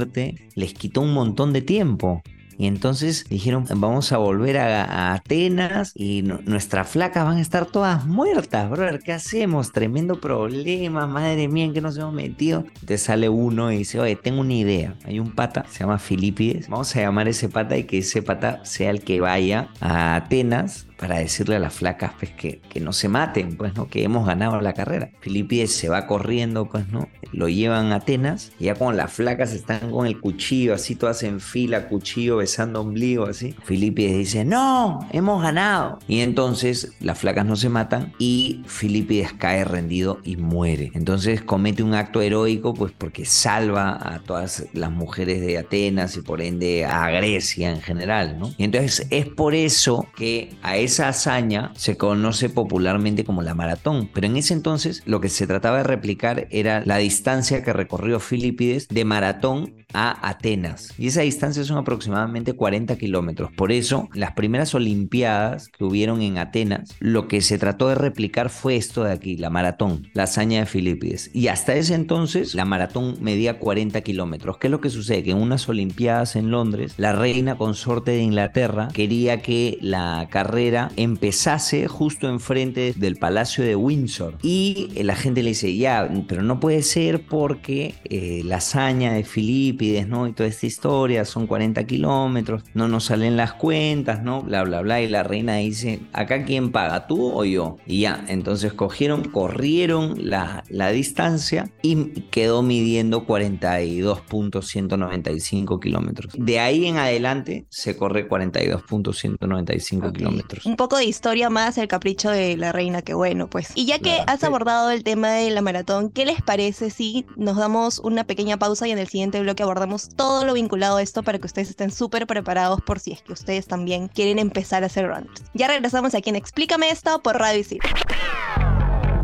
les 0.55 0.75
quitó 0.75 1.01
un 1.01 1.13
montón 1.13 1.53
de 1.53 1.63
tiempo. 1.63 2.23
Y 2.59 2.67
entonces 2.67 3.25
dijeron, 3.31 3.67
vamos 3.77 4.11
a 4.13 4.19
volver 4.19 4.59
a, 4.59 5.15
Atenas 5.15 5.93
y 5.95 6.23
nu- 6.23 6.41
nuestras 6.45 6.89
flacas 6.89 7.25
van 7.25 7.37
a 7.37 7.41
estar 7.41 7.67
todas 7.67 8.05
muertas, 8.05 8.69
brother. 8.69 8.99
¿Qué 9.01 9.13
hacemos? 9.13 9.71
Tremendo 9.73 10.21
problema, 10.21 11.07
madre 11.07 11.47
mía, 11.49 11.65
¿en 11.67 11.73
qué 11.73 11.81
nos 11.81 11.97
hemos 11.97 12.13
metido? 12.13 12.65
Te 12.85 12.99
sale 12.99 13.29
uno 13.29 13.71
y 13.73 13.79
dice, 13.79 14.01
oye, 14.01 14.17
tengo 14.17 14.41
una 14.41 14.55
idea. 14.55 14.97
Hay 15.05 15.21
un 15.21 15.33
pata, 15.37 15.67
se 15.71 15.81
llama 15.81 15.99
Filipides. 16.01 16.69
Vamos 16.69 16.95
a 16.97 17.01
llamar 17.01 17.29
a 17.29 17.31
ese 17.31 17.49
pata 17.49 17.77
y 17.77 17.85
que 17.85 17.99
ese 17.99 18.23
pata 18.23 18.61
sea 18.65 18.91
el 18.91 19.03
que 19.03 19.21
vaya 19.21 19.69
a 19.81 20.17
Atenas 20.17 20.87
para 20.99 21.19
decirle 21.19 21.55
a 21.55 21.61
las 21.61 21.75
flacas 21.75 22.13
pues 22.19 22.33
que, 22.33 22.61
que 22.69 22.81
no 22.81 22.93
se 22.93 23.09
maten, 23.09 23.57
pues 23.57 23.75
no, 23.77 23.87
que 23.89 24.03
hemos 24.03 24.27
ganado 24.27 24.61
la 24.61 24.73
carrera. 24.75 25.13
Filipides 25.21 25.73
se 25.77 25.89
va 25.89 26.09
corriendo, 26.09 26.69
pues 26.69 26.89
no, 26.89 27.09
lo 27.33 27.49
llevan 27.49 27.93
a 27.93 27.97
Atenas 27.97 28.53
y 28.59 28.65
ya 28.65 28.75
cuando 28.75 28.97
las 28.97 29.13
flacas 29.13 29.53
están 29.53 29.91
con 29.93 30.07
el 30.09 30.21
cuchillo 30.21 30.75
así 30.75 30.97
todas 30.97 31.23
en 31.23 31.41
fila, 31.41 31.89
cuchillo 31.89 32.37
besando 32.49 32.81
ombligo 32.81 33.27
así, 33.27 33.55
Filipides 33.63 34.17
dice, 34.17 34.43
no, 34.43 35.07
hemos 35.13 35.43
ganado. 35.43 35.99
Y 36.09 36.21
entonces 36.21 36.93
las 36.99 37.19
flacas 37.19 37.45
no 37.45 37.57
se 37.57 37.69
matan 37.69 38.15
y 38.19 38.63
Filipides 38.65 39.35
cae 39.35 39.65
rendido 39.65 40.19
y 40.25 40.37
muere. 40.37 40.91
Entonces 40.95 41.43
comete 41.43 41.83
un 41.83 41.93
acto 41.93 42.23
heroico 42.23 42.73
pues 42.73 42.91
porque 42.97 43.27
salva 43.27 43.99
a 44.01 44.21
todas 44.21 44.65
las 44.73 44.91
mujeres 44.91 45.43
de 45.43 45.59
Atenas 45.59 46.17
y 46.17 46.23
por 46.23 46.41
ende 46.41 46.87
a 46.87 47.11
Grecia 47.11 47.71
en 47.71 47.83
general, 47.83 48.39
¿no? 48.39 48.55
Y 48.57 48.65
entonces 48.65 49.07
es 49.11 49.27
por 49.27 49.55
eso 49.55 50.07
que 50.17 50.57
a 50.63 50.79
esa 50.79 51.09
hazaña 51.09 51.73
se 51.77 51.99
conoce 51.99 52.49
popularmente 52.49 53.25
como 53.25 53.43
la 53.43 53.55
maratón, 53.55 54.09
pero 54.15 54.27
en 54.27 54.39
ese 54.39 54.55
entonces 54.55 55.03
lo 55.05 55.21
que 55.21 55.29
se 55.29 55.47
trataba 55.47 55.79
de 55.79 55.85
replicar 55.85 56.49
era 56.51 56.83
la 56.87 56.97
distancia 56.97 57.63
que 57.63 57.75
recorrió 57.75 58.21
Filipides 58.21 58.89
de 58.89 59.05
maratón 59.05 59.75
a 59.93 60.29
Atenas. 60.29 60.93
Y 60.99 61.09
esa 61.09 61.23
distancia 61.23 61.65
son 61.65 61.79
aproximadamente 61.79 62.53
40 62.53 62.97
kilómetros. 62.97 63.51
Por 63.53 63.73
eso, 63.73 64.09
las 64.15 64.33
primeras 64.33 64.75
Olimpiadas 64.75 65.69
que 65.69 65.85
hubieron 65.85 66.21
en 66.23 66.39
Atenas, 66.39 66.95
lo 67.01 67.27
que 67.27 67.41
se 67.41 67.59
trató 67.59 67.89
de 67.89 67.95
replicar 67.95 68.51
fue 68.51 68.77
esto 68.77 69.05
de 69.05 69.13
aquí, 69.13 69.37
la 69.37 69.51
maratón, 69.51 70.09
la 70.13 70.25
hazaña 70.25 70.61
de 70.61 70.67
Filipides. 70.67 71.31
Y 71.33 71.49
hasta 71.49 71.75
ese 71.75 71.95
entonces, 71.95 72.55
la 72.55 72.65
maratón 72.65 73.17
medía 73.21 73.59
40 73.59 74.01
kilómetros. 74.03 74.59
¿Qué 74.59 74.67
es 74.67 74.71
lo 74.71 74.81
que 74.81 74.91
sucede? 74.91 75.23
Que 75.23 75.31
en 75.31 75.39
unas 75.39 75.69
Olimpiadas 75.69 76.37
en 76.37 76.51
Londres, 76.51 76.95
la 76.97 77.13
reina 77.13 77.57
consorte 77.57 78.13
de 78.13 78.23
Inglaterra 78.23 78.89
quería 78.93 79.41
que 79.41 79.79
la 79.81 80.29
carrera 80.31 80.91
empezase 80.97 81.89
justo 81.89 82.29
enfrente 82.29 82.93
del 82.97 83.17
Palacio 83.17 83.65
de 83.65 83.77
Windsor. 83.77 84.37
Y 84.43 84.91
la 85.03 85.17
gente 85.17 85.43
le 85.43 85.51
dice, 85.51 85.77
ya, 85.77 86.09
pero 86.29 86.43
no 86.43 86.61
puede 86.61 86.83
ser 86.83 87.27
porque 87.27 87.95
eh, 88.05 88.43
la 88.45 88.57
hazaña 88.57 89.13
de 89.13 89.25
Filipides 89.25 89.78
Y 89.81 90.33
toda 90.33 90.49
esta 90.49 90.67
historia, 90.67 91.25
son 91.25 91.47
40 91.47 91.85
kilómetros, 91.85 92.63
no 92.75 92.89
nos 92.89 93.05
salen 93.05 93.37
las 93.37 93.53
cuentas, 93.55 94.23
¿no? 94.23 94.43
Bla, 94.43 94.65
bla, 94.65 94.81
bla. 94.83 95.01
Y 95.01 95.09
la 95.09 95.23
reina 95.23 95.57
dice, 95.57 96.01
¿acá 96.13 96.45
quién 96.45 96.73
paga, 96.73 97.07
tú 97.07 97.31
o 97.33 97.45
yo? 97.45 97.77
Y 97.87 98.01
ya, 98.01 98.25
entonces 98.29 98.73
cogieron, 98.73 99.23
corrieron 99.25 100.15
la, 100.19 100.65
la 100.69 100.91
distancia 100.91 101.71
y 101.83 102.23
quedó 102.31 102.63
midiendo 102.63 103.27
42.195 103.27 105.81
kilómetros. 105.81 106.33
De 106.37 106.59
ahí 106.61 106.87
en 106.87 106.97
adelante 106.97 107.67
se 107.69 107.97
corre 107.97 108.29
42.195 108.29 110.13
kilómetros. 110.13 110.67
Un 110.67 110.77
poco 110.77 110.97
de 110.97 111.05
historia 111.05 111.51
más, 111.51 111.79
el 111.79 111.89
capricho 111.89 112.31
de 112.31 112.57
la 112.57 112.73
reina, 112.73 113.03
que 113.03 113.15
bueno, 113.15 113.49
pues. 113.49 113.71
Y 113.75 113.87
ya 113.87 113.99
que 113.99 114.09
Claro, 114.09 114.25
has 114.27 114.41
sí. 114.41 114.47
abordado 114.47 114.91
el 114.91 115.05
tema 115.05 115.33
de 115.33 115.51
la 115.51 115.61
maratón, 115.63 116.11
¿qué 116.11 116.25
les 116.25 116.41
parece 116.43 116.91
si 116.91 117.27
nos 117.37 117.57
damos 117.57 117.99
una 117.99 118.25
pequeña 118.25 118.57
pausa 118.59 118.89
y 118.89 118.93
en 118.93 118.99
el 118.99 119.09
siguiente 119.09 119.41
bloque 119.41 119.63
abordamos 119.69 120.09
todo 120.09 120.45
lo 120.45 120.55
vinculado 120.55 120.97
a 120.97 121.03
esto 121.03 121.23
para 121.23 121.39
que 121.39 121.47
ustedes 121.47 121.71
estén 121.71 121.91
súper 121.91 122.27
preparados 122.27 122.81
por 122.81 122.99
si 122.99 123.13
es 123.13 123.23
que 123.23 123.33
ustedes 123.33 123.67
también 123.67 124.09
quieren 124.09 124.39
empezar 124.39 124.83
a 124.83 124.87
hacer 124.87 125.07
runners? 125.07 125.43
Ya 125.55 125.69
regresamos 125.69 126.15
aquí 126.15 126.31
en 126.31 126.37
Explícame 126.37 126.91
esto 126.91 127.23
por 127.23 127.39
Radio 127.39 127.61
Isil. 127.61 127.81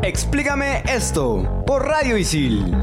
Explícame 0.03 0.83
esto 0.87 1.65
por 1.67 1.87
Radio 1.87 2.19
Isil. 2.19 2.77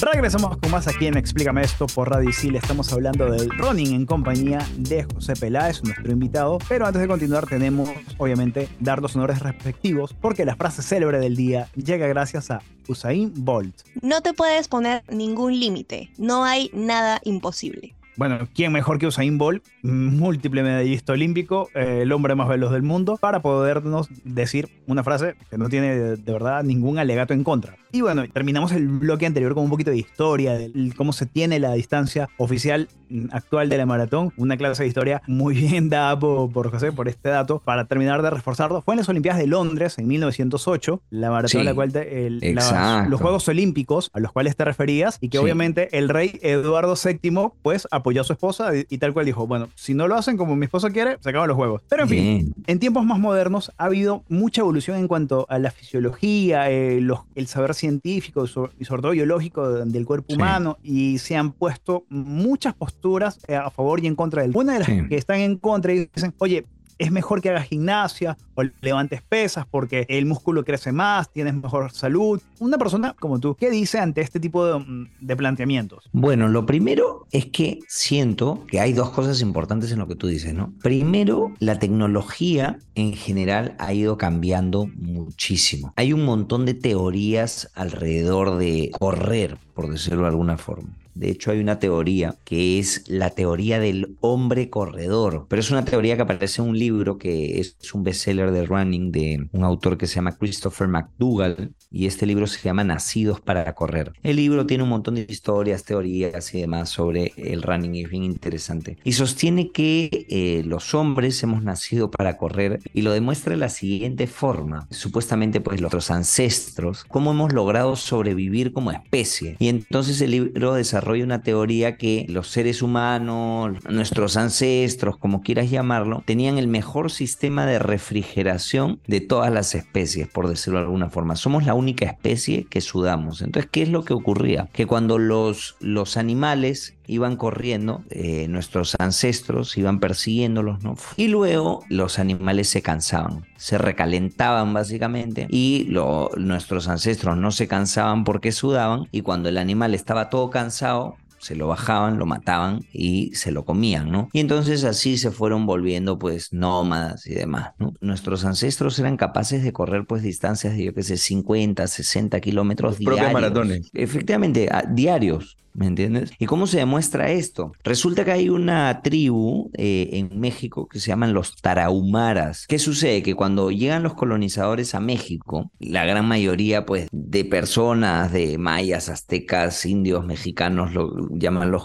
Regresamos 0.00 0.56
con 0.56 0.70
más 0.70 0.88
aquí 0.88 1.06
en 1.06 1.18
Explícame 1.18 1.60
esto 1.60 1.86
por 1.86 2.08
Radio 2.08 2.30
Isil. 2.30 2.56
Estamos 2.56 2.90
hablando 2.90 3.30
del 3.30 3.50
running 3.50 3.92
en 3.92 4.06
compañía 4.06 4.66
de 4.78 5.04
José 5.04 5.34
Peláez, 5.34 5.84
nuestro 5.84 6.10
invitado. 6.10 6.58
Pero 6.70 6.86
antes 6.86 7.02
de 7.02 7.06
continuar, 7.06 7.46
tenemos, 7.46 7.90
obviamente, 8.16 8.70
dar 8.80 9.02
los 9.02 9.14
honores 9.14 9.40
respectivos 9.40 10.14
porque 10.14 10.46
la 10.46 10.56
frase 10.56 10.80
célebre 10.80 11.18
del 11.18 11.36
día 11.36 11.68
llega 11.74 12.06
gracias 12.06 12.50
a 12.50 12.62
Usain 12.88 13.30
Bolt. 13.44 13.82
No 14.00 14.22
te 14.22 14.32
puedes 14.32 14.68
poner 14.68 15.02
ningún 15.10 15.60
límite, 15.60 16.10
no 16.16 16.44
hay 16.44 16.70
nada 16.72 17.20
imposible. 17.24 17.94
Bueno, 18.20 18.50
¿quién 18.54 18.70
mejor 18.70 18.98
que 18.98 19.06
Usain 19.06 19.38
Bolt, 19.38 19.64
múltiple 19.80 20.62
medallista 20.62 21.14
olímpico, 21.14 21.70
eh, 21.74 22.00
el 22.02 22.12
hombre 22.12 22.34
más 22.34 22.48
veloz 22.48 22.70
del 22.70 22.82
mundo, 22.82 23.16
para 23.16 23.40
podernos 23.40 24.10
decir 24.24 24.68
una 24.86 25.02
frase 25.02 25.36
que 25.48 25.56
no 25.56 25.70
tiene 25.70 25.96
de, 25.96 26.30
verdad 26.30 26.62
ningún 26.62 26.98
alegato 26.98 27.32
en 27.32 27.44
contra? 27.44 27.76
Y 27.92 28.02
bueno, 28.02 28.28
terminamos 28.28 28.72
el 28.72 28.88
bloque 28.88 29.24
anterior 29.24 29.54
con 29.54 29.64
un 29.64 29.70
poquito 29.70 29.90
de 29.90 29.96
historia, 29.96 30.52
de 30.52 30.92
cómo 30.98 31.14
se 31.14 31.24
tiene 31.24 31.60
la 31.60 31.72
distancia 31.72 32.28
oficial 32.36 32.88
actual 33.32 33.68
de 33.68 33.76
la 33.78 33.86
maratón. 33.86 34.32
Una 34.36 34.56
clase 34.56 34.82
de 34.82 34.88
historia 34.88 35.22
muy 35.26 35.54
bien 35.54 35.88
dada 35.90 36.18
por, 36.18 36.50
por 36.52 36.70
José, 36.70 36.92
por 36.92 37.08
este 37.08 37.28
dato. 37.28 37.60
Para 37.64 37.84
terminar 37.86 38.22
de 38.22 38.30
reforzarlo, 38.30 38.82
fue 38.82 38.94
en 38.94 38.98
las 38.98 39.08
Olimpiadas 39.08 39.40
de 39.40 39.46
Londres 39.46 39.98
en 39.98 40.06
1908, 40.08 41.00
la 41.10 41.30
maratón 41.30 41.48
Sí, 41.50 41.58
a 41.58 41.64
la 41.64 41.74
cual 41.74 41.92
te- 41.92 42.26
el- 42.26 42.42
exacto. 42.42 43.10
los 43.10 43.20
Juegos 43.20 43.48
Olímpicos 43.48 44.10
a 44.14 44.20
los 44.20 44.32
cuales 44.32 44.56
te 44.56 44.64
referías 44.64 45.18
y 45.20 45.28
que 45.28 45.38
Sí. 45.38 45.44
obviamente 45.44 45.96
el 45.98 46.08
rey 46.08 46.38
Eduardo 46.42 46.94
VII 47.02 47.48
pues 47.62 47.86
apoyó 47.90 48.20
a 48.20 48.24
su 48.24 48.32
esposa 48.32 48.74
y, 48.76 48.86
y 48.88 48.98
tal 48.98 49.12
cual 49.12 49.26
dijo, 49.26 49.46
bueno, 49.46 49.68
si 49.74 49.94
no 49.94 50.08
lo 50.08 50.16
hacen 50.16 50.36
como 50.36 50.56
mi 50.56 50.64
esposa 50.66 50.90
quiere, 50.90 51.16
se 51.20 51.30
acaban 51.30 51.48
los 51.48 51.56
juegos. 51.56 51.82
Pero 51.88 52.02
en 52.04 52.08
fin, 52.08 52.22
Bien. 52.24 52.54
en 52.66 52.78
tiempos 52.78 53.04
más 53.04 53.18
modernos 53.18 53.72
ha 53.78 53.84
habido 53.86 54.22
mucha 54.28 54.60
evolución 54.62 54.96
en 54.98 55.08
cuanto 55.08 55.46
a 55.48 55.58
la 55.58 55.70
fisiología, 55.70 56.70
eh, 56.70 57.00
los- 57.00 57.20
el 57.34 57.46
saber 57.46 57.74
científico 57.74 58.44
y 58.78 58.84
sobre 58.84 59.02
todo 59.02 59.12
biológico 59.12 59.68
de- 59.70 59.84
del 59.90 60.06
cuerpo 60.06 60.26
Sí. 60.30 60.36
humano 60.36 60.78
y 60.82 61.18
se 61.18 61.36
han 61.36 61.52
puesto 61.52 62.04
muchas 62.08 62.74
posturas 62.74 62.99
eh, 63.48 63.54
a 63.56 63.70
favor 63.70 64.02
y 64.02 64.06
en 64.06 64.14
contra 64.14 64.42
del. 64.42 64.56
Una 64.56 64.74
de 64.74 64.78
las 64.80 64.88
Sí. 64.88 65.08
que 65.08 65.16
están 65.16 65.40
en 65.40 65.56
contra 65.56 65.92
y 65.92 66.08
dicen, 66.14 66.34
oye, 66.38 66.64
es 66.98 67.10
mejor 67.10 67.40
que 67.40 67.48
hagas 67.48 67.66
gimnasia 67.66 68.36
o 68.54 68.62
levantes 68.82 69.22
pesas 69.22 69.64
porque 69.70 70.04
el 70.10 70.26
músculo 70.26 70.64
crece 70.66 70.92
más, 70.92 71.32
tienes 71.32 71.54
mejor 71.54 71.92
salud. 71.92 72.42
Una 72.58 72.76
persona 72.76 73.16
como 73.18 73.40
tú, 73.40 73.54
¿qué 73.54 73.70
dice 73.70 73.98
ante 73.98 74.20
este 74.20 74.38
tipo 74.38 74.66
de, 74.66 74.78
mm, 74.80 75.08
de 75.18 75.34
planteamientos? 75.34 76.10
Bueno, 76.12 76.48
lo 76.48 76.66
primero 76.66 77.26
es 77.32 77.46
que 77.46 77.78
siento 77.88 78.66
que 78.68 78.80
hay 78.80 78.92
dos 78.92 79.08
cosas 79.12 79.40
importantes 79.40 79.90
en 79.92 79.98
lo 79.98 80.08
que 80.08 80.14
tú 80.14 80.26
dices, 80.26 80.52
¿no? 80.52 80.74
Primero, 80.82 81.54
la 81.58 81.78
tecnología 81.78 82.78
en 82.94 83.14
general 83.14 83.76
ha 83.78 83.94
ido 83.94 84.18
cambiando 84.18 84.86
muchísimo. 84.94 85.94
Hay 85.96 86.12
un 86.12 86.26
montón 86.26 86.66
de 86.66 86.74
teorías 86.74 87.70
alrededor 87.74 88.58
de 88.58 88.90
correr, 88.98 89.56
por 89.72 89.88
decirlo 89.90 90.22
de 90.22 90.28
alguna 90.28 90.58
forma. 90.58 90.90
De 91.14 91.30
hecho, 91.30 91.50
hay 91.50 91.60
una 91.60 91.78
teoría 91.78 92.36
que 92.44 92.78
es 92.78 93.04
la 93.08 93.30
teoría 93.30 93.78
del 93.78 94.16
hombre 94.20 94.70
corredor, 94.70 95.46
pero 95.48 95.60
es 95.60 95.70
una 95.70 95.84
teoría 95.84 96.16
que 96.16 96.22
aparece 96.22 96.62
en 96.62 96.68
un 96.68 96.78
libro 96.78 97.18
que 97.18 97.60
es 97.60 97.76
un 97.92 98.04
bestseller 98.04 98.50
de 98.50 98.66
running 98.66 99.12
de 99.12 99.48
un 99.52 99.64
autor 99.64 99.98
que 99.98 100.06
se 100.06 100.16
llama 100.16 100.36
Christopher 100.36 100.88
McDougall 100.88 101.74
y 101.90 102.06
este 102.06 102.26
libro 102.26 102.46
se 102.46 102.60
llama 102.60 102.84
Nacidos 102.84 103.40
para 103.40 103.74
correr. 103.74 104.12
El 104.22 104.36
libro 104.36 104.66
tiene 104.66 104.84
un 104.84 104.90
montón 104.90 105.16
de 105.16 105.26
historias, 105.28 105.84
teorías 105.84 106.54
y 106.54 106.60
demás 106.60 106.90
sobre 106.90 107.32
el 107.36 107.62
running 107.62 107.94
y 107.94 108.02
es 108.02 108.10
bien 108.10 108.24
interesante. 108.24 108.98
Y 109.04 109.12
sostiene 109.12 109.70
que 109.72 110.26
eh, 110.28 110.62
los 110.64 110.94
hombres 110.94 111.42
hemos 111.42 111.62
nacido 111.62 112.10
para 112.10 112.36
correr 112.36 112.80
y 112.94 113.02
lo 113.02 113.12
demuestra 113.12 113.52
de 113.52 113.58
la 113.58 113.68
siguiente 113.68 114.26
forma. 114.26 114.86
Supuestamente 114.90 115.60
pues 115.60 115.80
nuestros 115.80 116.10
ancestros, 116.10 117.04
cómo 117.04 117.32
hemos 117.32 117.52
logrado 117.52 117.96
sobrevivir 117.96 118.72
como 118.72 118.92
especie. 118.92 119.56
Y 119.58 119.68
entonces 119.68 120.20
el 120.20 120.30
libro 120.30 120.74
desarrolla 121.00 121.24
una 121.24 121.42
teoría 121.42 121.96
que 121.96 122.26
los 122.28 122.48
seres 122.48 122.82
humanos, 122.82 123.78
nuestros 123.88 124.36
ancestros, 124.36 125.16
como 125.16 125.40
quieras 125.40 125.70
llamarlo, 125.70 126.22
tenían 126.26 126.58
el 126.58 126.68
mejor 126.68 127.10
sistema 127.10 127.64
de 127.64 127.78
refrigeración 127.78 129.00
de 129.06 129.22
todas 129.22 129.50
las 129.50 129.74
especies, 129.74 130.28
por 130.28 130.46
decirlo 130.46 130.78
de 130.78 130.84
alguna 130.84 131.08
forma. 131.08 131.36
Somos 131.36 131.64
la 131.64 131.72
única 131.72 132.04
especie 132.04 132.66
que 132.68 132.82
sudamos. 132.82 133.40
Entonces, 133.40 133.70
¿qué 133.72 133.82
es 133.82 133.88
lo 133.88 134.04
que 134.04 134.12
ocurría? 134.12 134.68
Que 134.74 134.86
cuando 134.86 135.18
los, 135.18 135.76
los 135.80 136.18
animales 136.18 136.94
iban 137.10 137.36
corriendo, 137.36 138.02
eh, 138.10 138.46
nuestros 138.48 138.94
ancestros 138.98 139.76
iban 139.76 139.98
persiguiéndolos, 140.00 140.82
¿no? 140.84 140.94
Y 141.16 141.28
luego 141.28 141.84
los 141.88 142.18
animales 142.18 142.68
se 142.68 142.82
cansaban, 142.82 143.44
se 143.56 143.78
recalentaban 143.78 144.72
básicamente 144.72 145.46
y 145.50 145.84
lo- 145.88 146.30
nuestros 146.36 146.88
ancestros 146.88 147.36
no 147.36 147.50
se 147.50 147.68
cansaban 147.68 148.24
porque 148.24 148.52
sudaban 148.52 149.08
y 149.12 149.22
cuando 149.22 149.48
el 149.48 149.58
animal 149.58 149.94
estaba 149.94 150.30
todo 150.30 150.50
cansado, 150.50 151.16
se 151.38 151.56
lo 151.56 151.68
bajaban, 151.68 152.18
lo 152.18 152.26
mataban 152.26 152.84
y 152.92 153.34
se 153.34 153.50
lo 153.50 153.64
comían, 153.64 154.10
¿no? 154.12 154.28
Y 154.34 154.40
entonces 154.40 154.84
así 154.84 155.16
se 155.16 155.30
fueron 155.30 155.64
volviendo 155.64 156.18
pues 156.18 156.52
nómadas 156.52 157.26
y 157.26 157.32
demás, 157.34 157.70
¿no? 157.78 157.94
Nuestros 158.02 158.44
ancestros 158.44 158.98
eran 158.98 159.16
capaces 159.16 159.62
de 159.62 159.72
correr 159.72 160.04
pues 160.06 160.22
distancias 160.22 160.76
de 160.76 160.84
yo 160.84 160.92
qué 160.94 161.02
sé, 161.02 161.16
50, 161.16 161.86
60 161.86 162.40
kilómetros 162.40 162.96
Propios 162.96 163.14
diarios. 163.16 163.32
maratones. 163.32 163.90
Efectivamente, 163.94 164.68
a- 164.70 164.82
diarios. 164.86 165.56
¿Me 165.72 165.86
entiendes? 165.86 166.32
¿Y 166.38 166.46
cómo 166.46 166.66
se 166.66 166.78
demuestra 166.78 167.30
esto? 167.30 167.72
Resulta 167.84 168.24
que 168.24 168.32
hay 168.32 168.48
una 168.48 169.02
tribu 169.02 169.70
eh, 169.74 170.10
en 170.12 170.40
México 170.40 170.88
que 170.88 170.98
se 170.98 171.08
llaman 171.08 171.32
los 171.32 171.56
tarahumaras. 171.56 172.66
¿Qué 172.66 172.78
sucede? 172.78 173.22
Que 173.22 173.34
cuando 173.34 173.70
llegan 173.70 174.02
los 174.02 174.14
colonizadores 174.14 174.94
a 174.94 175.00
México, 175.00 175.70
la 175.78 176.04
gran 176.04 176.26
mayoría 176.26 176.86
pues 176.86 177.08
de 177.12 177.44
personas, 177.44 178.32
de 178.32 178.58
mayas, 178.58 179.08
aztecas, 179.08 179.86
indios, 179.86 180.26
mexicanos, 180.26 180.92
lo, 180.92 181.10